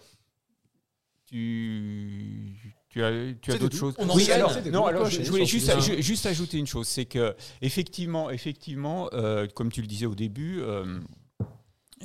[1.26, 2.56] tu,
[2.88, 3.94] tu as, tu as d'autres choses?
[3.98, 8.30] On Oui, alors, non, alors je, voulais juste, juste ajouter une chose, c'est que effectivement,
[8.30, 11.00] effectivement, euh, comme tu le disais au début, euh,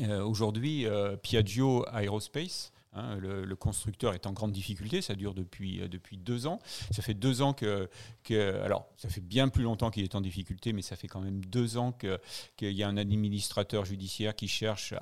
[0.03, 2.71] aujourd'hui, euh, Piaggio Aerospace.
[2.93, 6.59] hein, le, le constructeur est en grande difficulté, ça dure depuis, euh, depuis deux ans.
[6.91, 7.89] Ça fait deux ans que,
[8.23, 11.19] que- alors ça fait bien plus longtemps qu'il est en difficulté, mais ça fait quand
[11.21, 12.19] même deux ans que-
[12.55, 14.93] qu'il y a un administrateur judiciaire qui cherche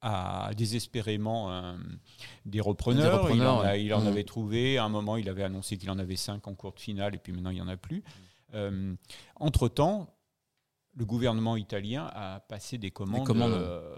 [0.00, 1.74] à, à désespérément euh,
[2.46, 3.10] des repreneurs.
[3.10, 3.84] Des repreneurs, il en, a- ouais.
[3.84, 4.78] il en avait trouvé.
[4.78, 7.18] À un moment, il avait annoncé qu'il en avait cinq en cours de finale, et
[7.18, 8.02] puis maintenant, il n'y en a plus.
[8.54, 8.94] Euh,
[9.36, 10.08] Entre-temps,
[10.94, 13.52] le gouvernement italien a passé des commandes, commandes.
[13.52, 13.96] euh,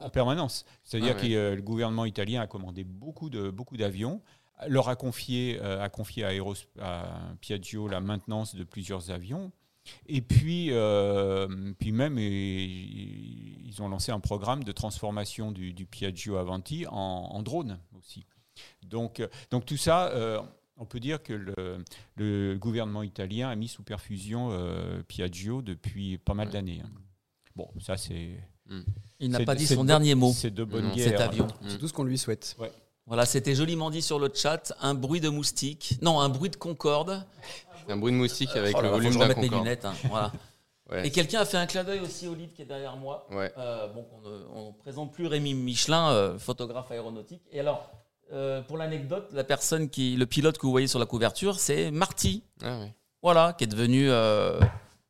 [0.00, 0.64] en permanence.
[0.84, 4.20] C'est-à-dire Ah que euh, le gouvernement italien a commandé beaucoup de beaucoup d'avions,
[4.68, 7.06] leur a confié euh, a confié à, Aeros- à
[7.40, 9.52] Piaggio la maintenance de plusieurs avions.
[10.06, 10.70] Et puis,
[11.80, 17.42] puis même, ils ont lancé un programme de transformation du, du Piaggio Avanti en, en
[17.42, 18.24] drone aussi.
[18.82, 20.12] Donc, donc tout ça,
[20.82, 21.78] on peut dire que le,
[22.16, 26.52] le gouvernement italien a mis sous perfusion euh, Piaggio depuis pas mal Ouais.
[26.52, 26.82] d'années.
[26.84, 26.90] hein.
[27.54, 28.30] Bon, ça c'est
[29.20, 30.32] Il n'a pas dit son de- dernier mot.
[30.32, 31.10] c'est de bonne Non, guerre.
[31.10, 31.46] Cet avion.
[31.68, 32.56] C'est tout ce qu'on lui souhaite.
[33.06, 34.72] Voilà, c'était joliment dit sur le chat.
[34.80, 35.98] Un bruit de moustique.
[36.02, 37.24] Non, un bruit de concorde.
[37.88, 39.64] Un bruit de moustique avec Oh le volume je d'un remette mes Concorde.
[39.64, 39.84] lunettes.
[39.84, 40.32] hein, voilà.
[40.90, 41.06] Ouais.
[41.06, 43.26] Et quelqu'un a fait un clin d'œil aussi au livre qui est derrière moi.
[43.30, 43.50] Ouais.
[43.56, 44.04] Euh, bon,
[44.54, 47.40] on ne présente plus Rémi Michelin, euh, photographe aéronautique.
[47.50, 47.90] Et alors,
[48.32, 51.90] euh, pour l'anecdote, la personne qui, le pilote que vous voyez sur la couverture, c'est
[51.90, 52.80] Marty, Ah
[53.22, 54.58] voilà, qui est devenu euh,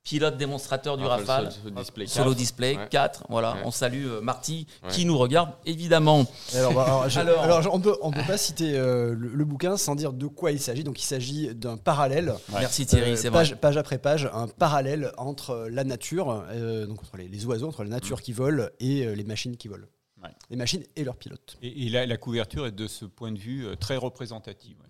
[0.05, 1.53] pilote démonstrateur du Ah, le Rafale.
[1.53, 2.37] solo display Solo 4.
[2.37, 2.89] display Ouais.
[2.91, 3.53] 4, voilà.
[3.55, 3.61] Ouais.
[3.65, 4.91] On salue euh, Marty Ouais.
[4.91, 6.27] qui nous regarde évidemment.
[6.55, 9.77] Alors, bah, alors, Alors- alors, on peut, on peut pas citer euh, le, le bouquin
[9.77, 10.83] sans dire de quoi il s'agit.
[10.83, 12.59] Donc il s'agit d'un parallèle, Ouais.
[12.61, 13.39] Merci Thierry, euh, c'est vrai.
[13.45, 17.69] page, page après page, un parallèle entre la nature, euh, donc entre les, les oiseaux,
[17.69, 19.87] entre la nature qui vole et euh, les machines qui volent.
[20.23, 20.31] Ouais.
[20.51, 21.57] Les machines et leurs pilotes.
[21.63, 24.77] Et, et la, la couverture est de ce point de vue euh, très représentative.
[24.81, 24.87] ouais.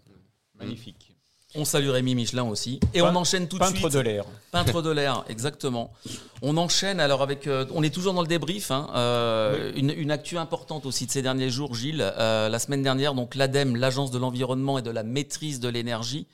[0.58, 1.08] Magnifique.
[1.54, 2.80] On salue Rémi Michelin aussi.
[2.94, 3.92] Et on enchaîne tout de Peintre suite.
[3.92, 4.24] de l'air.
[4.52, 5.92] Peintre de l'air, exactement.
[6.40, 7.46] On enchaîne alors avec.
[7.46, 8.70] euh, on est toujours dans le débrief.
[8.70, 12.00] hein, euh, une, une actu importante aussi de ces derniers jours, Gilles.
[12.00, 16.26] Euh, la semaine dernière, donc l'ADEME, l'Agence de l'environnement et de la maîtrise de l'énergie,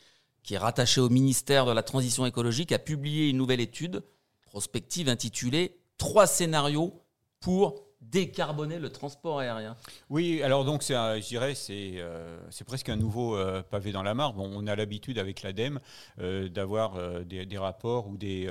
[0.44, 4.02] qui est rattachée au ministère de la Transition écologique, a publié une nouvelle étude
[4.46, 7.02] prospective intitulée Trois scénarios
[7.40, 7.74] pour
[8.10, 9.76] décarboner le transport aérien.
[10.08, 14.02] Oui, alors donc c'est, je dirais, c'est euh, c'est presque un nouveau euh, pavé dans
[14.02, 14.32] la mare.
[14.32, 15.78] Bon, on a l'habitude avec l'ADEME
[16.20, 18.50] euh, d'avoir des, des rapports ou des,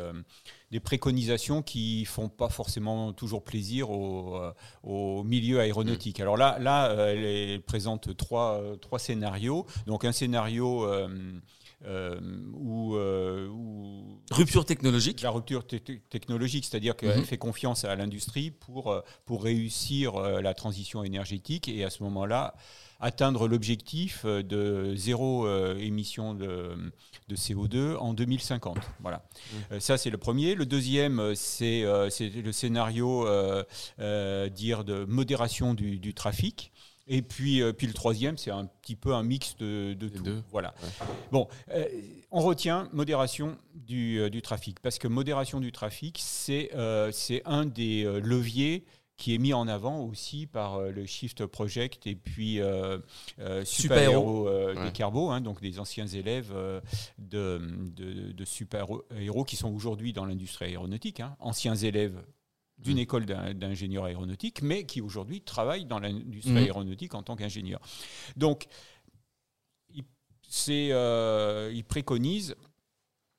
[0.72, 4.40] des préconisations qui font pas forcément toujours plaisir au,
[4.84, 6.20] au milieu aéronautique.
[6.20, 9.66] Alors là, là, elle, présente trois, trois scénarios.
[9.86, 10.88] Donc un scénario
[11.86, 12.20] euh,
[12.54, 15.22] où, euh, où Rupture technologique.
[15.22, 20.20] la rupture te- te- technologique, c'est-à-dire qu'elle fait confiance à l'industrie pour, euh, pour réussir
[20.20, 22.56] la transition énergétique et à ce moment-là
[23.00, 26.72] atteindre l'objectif de zéro euh, émission de,
[27.28, 28.80] de CO2 en 2050.
[29.02, 29.24] Voilà.
[29.72, 30.56] Euh, ça, c'est le premier.
[30.56, 33.28] Le deuxième, c'est euh, le scénario
[34.50, 36.72] dire de modération du, du trafic.
[37.08, 40.24] Et puis, euh, puis le troisième, c'est un petit peu un mix de, de tout.
[40.24, 40.44] deux.
[40.52, 40.74] Voilà.
[41.32, 41.86] Bon, euh,
[42.32, 46.70] on retient modération du, euh, du trafic, parce que modération du trafic, c'est
[47.12, 48.84] c'est un des leviers
[49.16, 53.00] qui est mis en avant aussi par le Shift Project et puis euh,
[53.40, 54.86] euh, Super Héros euh, Ouais.
[54.86, 56.54] des Carbo, hein, donc des anciens élèves
[57.18, 57.60] de,
[57.96, 58.86] de, de Super
[59.20, 62.22] Héros qui sont aujourd'hui dans l'industrie aéronautique, hein, anciens élèves
[62.78, 63.02] d'une Mhm.
[63.04, 66.58] école d'in- d'ingénieurs aéronautiques, mais qui aujourd'hui travaillent dans l'industrie Mhm.
[66.58, 67.82] aéronautique en tant qu'ingénieurs.
[68.36, 68.68] Donc,
[69.94, 70.04] il,
[70.92, 72.56] euh, il préconise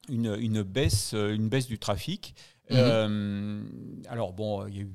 [0.08, 2.34] une, une baisse, une baisse du trafic.
[2.70, 2.76] Mhm.
[2.78, 3.62] Euh,
[4.08, 4.90] alors bon, il y a eu,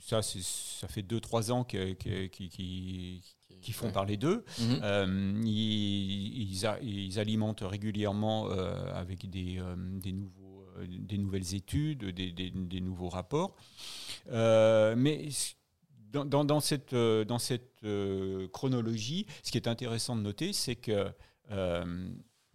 [0.00, 3.22] ça, ça fait 2-3 ans que- que- qui, qui-
[3.60, 3.92] qui font Ouais.
[3.92, 4.44] parler d'eux.
[4.60, 4.80] Mhm.
[4.82, 9.60] Euh, ils, ils a- ils alimentent régulièrement euh, avec des,
[10.00, 10.41] des, nouveaux,
[10.86, 13.56] des nouvelles études, des, nouveaux rapports.
[14.30, 15.28] Euh, mais
[16.12, 17.24] dans, cette, euh,
[17.84, 21.12] euh, chronologie, ce qui est intéressant de noter, c'est que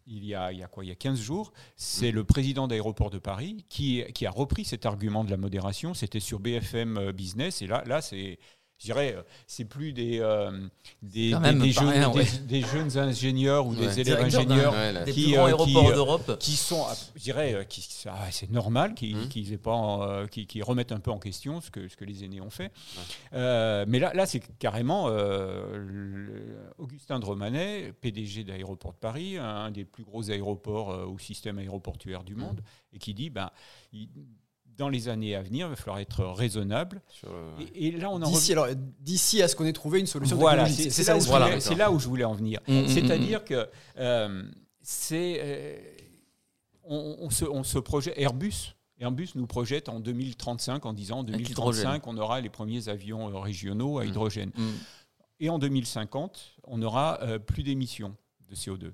[0.09, 0.85] il y, a, il y a quoi?
[0.85, 4.63] Il y a 15 jours, c'est le président d'aéroport de Paris qui, qui a repris
[4.63, 5.93] cet argument de la modération.
[5.93, 7.61] C'était sur BFM Business.
[7.61, 8.39] Et là, là c'est,
[8.79, 10.51] je dirais, euh, c'est plus des, euh,
[11.71, 12.23] jeunes, rien, ouais.
[12.23, 13.87] des- des jeunes ingénieurs ou Ouais.
[13.87, 16.37] des élèves ingénieurs Ouais, qui, euh, qui, aéroports euh, d'Europe.
[16.39, 20.27] qui sont, je dirais, euh, qui, ah, c'est normal qu'ils aient pas, euh,
[20.63, 22.71] remettent un peu en question ce que, ce que les aînés ont fait.
[23.33, 29.71] Euh, mais là, là c'est carrément euh, Augustin de Romanet, PDG d'Aéroport de Paris, un
[29.71, 32.61] des plus gros aéroports euh, au système aéroportuaire du monde,
[32.93, 33.49] et qui dit, ben,
[33.93, 34.09] il-
[34.77, 37.01] dans les années à venir, il va falloir être raisonnable.
[37.23, 38.67] le- Et, et là, on en D'ici alors,
[38.99, 40.91] d'ici à ce qu'on ait trouvé une solution voilà, technologique.
[40.91, 41.21] c'est C'est c'est là, ça.
[41.21, 41.45] où je Voilà.
[41.47, 42.59] voulais- c'est là où je voulais en venir.
[42.67, 43.67] Mm, mm, C'est-à-dire que
[43.97, 44.43] euh,
[44.81, 45.77] c'est euh,
[46.83, 48.75] on, on se, on se projette Airbus.
[48.99, 53.29] Airbus nous projette en 2035 en disant en Avec 2035 on aura les premiers avions
[53.29, 54.07] euh, régionaux à Mm.
[54.07, 54.51] hydrogène
[55.39, 58.15] et en 2050 on aura euh, plus d'émissions
[58.49, 58.91] de CO2.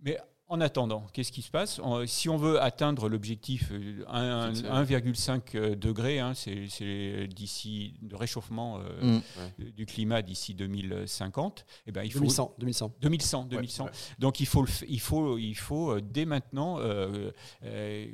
[0.00, 4.68] Mais en attendant, qu'est-ce qui se passe Si on veut atteindre l'objectif euh, un- Fixé.
[4.68, 9.20] 1,5 degré, hein, c'est c'est d'ici de réchauffement euh,
[9.58, 9.70] Mhm.
[9.72, 12.92] du climat d'ici 2050, eh ben, il faut 2100, 2100.
[13.00, 13.84] 2100, 2100.
[13.86, 13.90] ouais.
[14.18, 17.30] Donc il faut, le il faut, il faut euh, dès maintenant euh,
[17.64, 18.06] euh,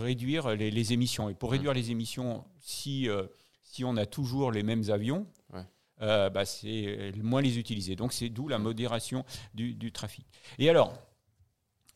[0.00, 1.28] réduire les, les émissions.
[1.28, 3.24] Et pour réduire les émissions, si, euh,
[3.62, 5.62] si on a toujours les mêmes avions, Ouais.
[6.02, 7.96] euh, bah, c'est euh, moins les utiliser.
[7.96, 9.24] Donc c'est d'où la modération
[9.54, 10.26] du, du trafic.
[10.58, 10.92] Et alors,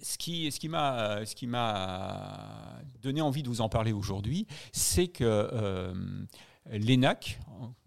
[0.00, 4.46] ce qui, ce qui m'a ce qui m'a donné envie de vous en parler aujourd'hui,
[4.72, 5.92] c'est que euh,
[6.70, 7.40] l'ENAC,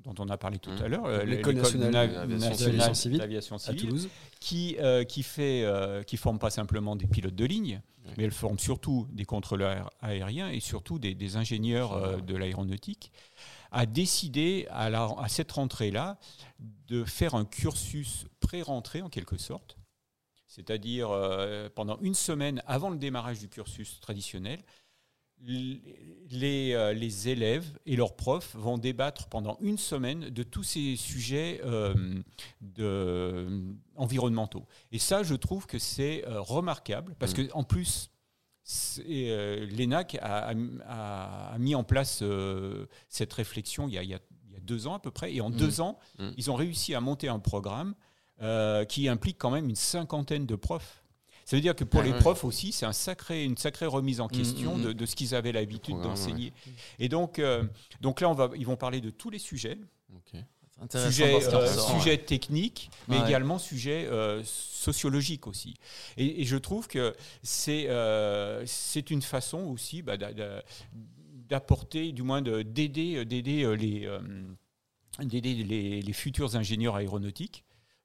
[0.03, 0.84] dont on a parlé tout Mmh.
[0.84, 4.09] à l'heure, euh, L'école nationale na- d'aviation nationale civile d'aviation À civile, Toulouse.
[4.39, 7.82] qui, euh, qui fait, euh, qui forme pas simplement des pilotes de ligne,
[8.18, 13.12] mais elle forme surtout des contrôleurs aériens et surtout des, des ingénieurs euh, de l'aéronautique,
[13.72, 16.18] a décidé à, la- à cette rentrée-là
[16.88, 19.78] de faire un cursus pré-rentrée en quelque sorte,
[20.56, 24.60] c'est-à-dire euh, pendant une semaine avant le démarrage du cursus traditionnel,
[25.43, 30.97] les, euh, les élèves et leurs profs vont débattre pendant une semaine de tous ces
[30.97, 31.93] sujets euh,
[32.60, 33.47] de,
[33.95, 34.66] environnementaux.
[34.91, 37.47] Et ça, je trouve que c'est remarquable, parce Mm.
[37.47, 38.12] que en plus,
[39.08, 40.54] l'ENAC a, a-
[40.86, 42.24] a- a mis en place
[43.10, 45.12] cette réflexion il y, a, il y a- il y a deux ans à peu
[45.12, 45.56] près, et en Mm.
[45.56, 46.30] deux ans, Mm.
[46.38, 47.95] ils ont réussi à monter un programme
[48.42, 51.04] euh, qui implique quand même une cinquantaine de profs.
[51.46, 52.20] Ça veut dire que pour Ah les ouais.
[52.20, 55.36] profs aussi, c'est un sacré, une sacrée remise en question mm, de, de ce qu'ils
[55.36, 56.54] avaient l'habitude d'enseigner.
[57.00, 57.64] Et donc, euh,
[58.00, 59.78] donc là, on va, ils vont parler de tous les sujets,
[60.16, 60.39] Ok.
[60.74, 63.28] C'est intéressant sujets, parce qu'il euh, techniques, mais Ouais.
[63.28, 65.76] également sujets euh, sociologiques aussi.
[66.18, 67.14] Et, et je trouve que
[67.44, 70.64] c'est euh, c'est une façon aussi bah, d'a- d'a-
[71.50, 74.10] d'apporter, du moins de- d'aider d'aider euh, les,
[75.20, 77.64] d'aider les, les futurs ingénieurs aéronautiques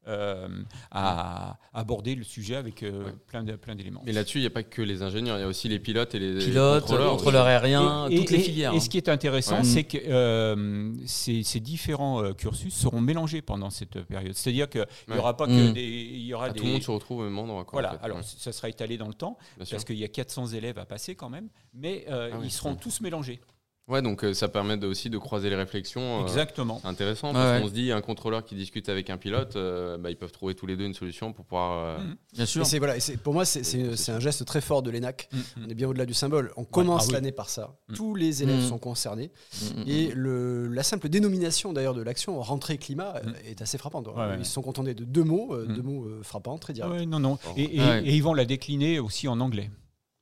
[0.09, 0.49] euh,
[0.91, 3.13] à aborder le sujet avec euh, Ouais.
[3.27, 4.03] plein de- plein d'éléments.
[4.07, 6.15] Mais là-dessus, il n'y a pas que les ingénieurs, il y a aussi les pilotes
[6.15, 7.11] et les Pilote, contrôleurs.
[7.13, 8.75] contrôleur aérien, Et- toutes et- les et- filières.
[8.75, 9.65] Et ce qui est intéressant, Ouais.
[9.65, 14.35] c'est que euh, ces, ces différents euh, cursus seront mélangés pendant cette période.
[14.35, 15.19] C'est-à-dire qu'il n'y Ouais.
[15.21, 15.73] aura pas que Mm.
[15.73, 15.83] des.
[15.83, 17.65] Il y aura Ah, des tout le monde se retrouve au même endroit.
[17.65, 18.05] Quoi, voilà, en fait.
[18.05, 20.79] alors Ouais, ça sera étalé dans le temps, bien parce qu'il y a 400 élèves
[20.79, 22.79] à passer quand même, mais euh, Ah oui, ils seront ouais.
[22.81, 23.41] tous mélangés.
[23.89, 26.19] Ouais, donc euh, ça permet de- aussi de croiser les réflexions.
[26.19, 26.81] euh, Exactement.
[26.83, 27.61] c'est intéressant parce ouais.
[27.63, 30.57] qu'on se dit un contrôleur qui discute avec un pilote, euh, bah, ils peuvent trouver
[30.57, 31.85] tous les deux une solution pour pouvoir.
[31.85, 32.17] euh, Mm.
[32.35, 32.67] Bien sûr.
[32.67, 35.29] c'est voilà, et c'est- pour moi, c'est- un geste très fort de l'ENAC.
[35.33, 36.53] Mm, On est bien au-delà du symbole.
[36.57, 37.13] On commence ah oui.
[37.15, 37.77] l'année par ça.
[37.89, 37.95] Mm.
[37.95, 38.69] Tous les élèves Mm.
[38.69, 39.31] sont concernés.
[39.63, 43.33] Mm, mm, Et le, la simple dénomination d'ailleurs de l'action, rentrée climat, Mm.
[43.47, 44.09] est assez frappante.
[44.09, 44.37] Ouais, ouais.
[44.41, 46.91] Ils se sont contentés de deux mots, deux mots euh, frappants, très directs.
[46.91, 47.39] ouais, non, non.
[47.57, 48.03] Et, et- Ouais.
[48.05, 49.71] et ils vont la décliner aussi en anglais.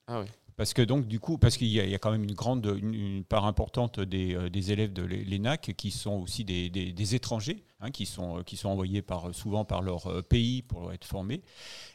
[0.06, 0.26] Ah oui.
[0.56, 2.34] Parce que donc du coup, parce qu'il y, a- il y a quand même une
[2.34, 6.44] grande, une, une part importante des, euh, des élèves de l'E- l'ENAC qui sont aussi
[6.44, 10.06] des, des- des étrangers, hein, qui sont euh, qui sont envoyés par souvent par leur
[10.06, 11.42] euh, pays pour être formés.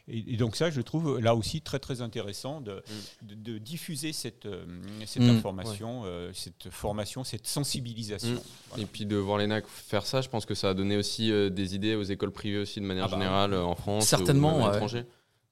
[0.09, 2.83] Et, et donc ça, je trouve là aussi très très intéressant de,
[3.21, 4.47] de, de diffuser cette
[5.05, 8.33] cette Mm, information, euh, cette formation, cette sensibilisation.
[8.35, 8.39] Mm.
[8.69, 8.83] Voilà.
[8.83, 11.49] Et puis de voir l'ENAC faire ça, je pense que ça a donné aussi euh,
[11.49, 14.05] des idées aux écoles privées aussi de manière Ah bah, générale en France.
[14.05, 14.79] Certainement, ou même à ouais.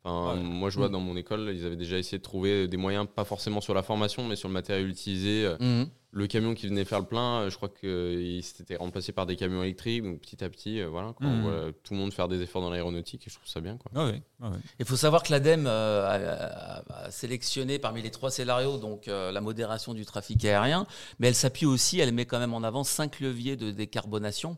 [0.05, 0.31] L'étranger.
[0.31, 0.43] Enfin, Ouais.
[0.43, 3.25] Moi, je vois dans mon école, ils avaient déjà essayé de trouver des moyens, pas
[3.25, 5.45] forcément sur la formation, mais sur le matériel utilisé.
[5.45, 5.89] Euh, mm.
[6.11, 9.35] Le camion qui venait faire le plein, euh, je crois qu'il s'était remplacé par des
[9.35, 10.01] camions électriques.
[10.03, 11.41] Donc petit à petit, euh, voilà, quoi, on Mhm.
[11.41, 13.77] voit tout le monde faire des efforts dans l'aéronautique et je trouve ça bien.
[13.77, 13.91] Quoi.
[13.93, 14.51] Ah ah.
[14.79, 19.31] Il faut savoir que l'ADEME euh, a, a- sélectionné parmi les trois scénarios donc euh,
[19.31, 20.87] la modération du trafic aérien,
[21.19, 24.57] mais elle s'appuie aussi, elle met quand même en avant cinq leviers de décarbonation.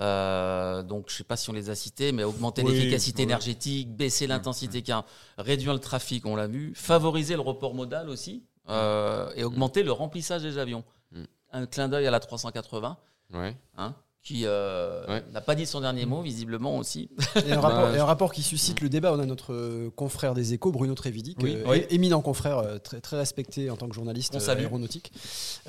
[0.00, 3.22] Euh, donc je ne sais pas si on les a cités, mais augmenter Oui, l'efficacité
[3.22, 5.04] énergétique, baisser l'intensité car
[5.36, 9.92] réduire le trafic, on l'a vu, favoriser le report modal aussi, euh, et augmenter le
[9.92, 10.84] remplissage des avions.
[11.12, 11.22] Mm.
[11.52, 12.96] Un clin d'œil à la 380,
[13.34, 13.56] Ouais.
[13.76, 15.22] hein, qui euh, Ouais.
[15.32, 17.08] n'a pas dit son dernier mot visiblement aussi.
[17.46, 19.14] Et un, rapport, Bah, et un rapport qui suscite le débat.
[19.14, 21.54] On a notre euh, confrère des échos, Bruno Trévidic, Oui.
[21.56, 21.84] euh, Oui.
[21.88, 24.60] éminent confrère, très, très respecté en tant que journaliste On euh, salue.
[24.60, 25.10] aéronautique,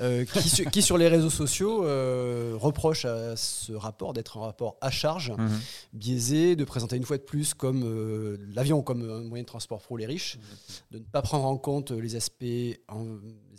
[0.02, 4.42] euh, qui, su- qui, sur les réseaux sociaux euh, reproche à ce rapport d'être un
[4.42, 5.60] rapport à charge, Mhm.
[5.94, 9.80] biaisé, de présenter une fois de plus comme euh, l'avion comme un moyen de transport
[9.80, 10.38] pour les riches,
[10.90, 12.44] de ne pas prendre en compte les aspects,
[12.88, 13.06] en-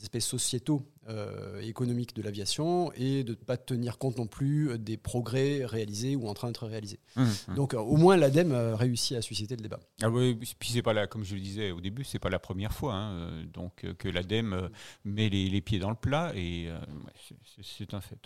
[0.04, 4.78] aspects sociétaux euh, et économiques de l'aviation et de ne pas tenir compte non plus
[4.78, 7.00] des progrès réalisés ou en train d'être réalisés.
[7.16, 7.56] Mhm.
[7.56, 9.80] Donc euh, au moins l'ADEME a réussi à susciter le débat.
[10.02, 12.40] Ah oui, puis c'est pas la, comme je le disais au début, c'est pas la
[12.40, 14.70] première fois hein, euh, donc euh, que l'ADEME euh,
[15.06, 16.78] met les, les pieds dans le plat et euh,
[17.58, 18.18] c'est- un fait.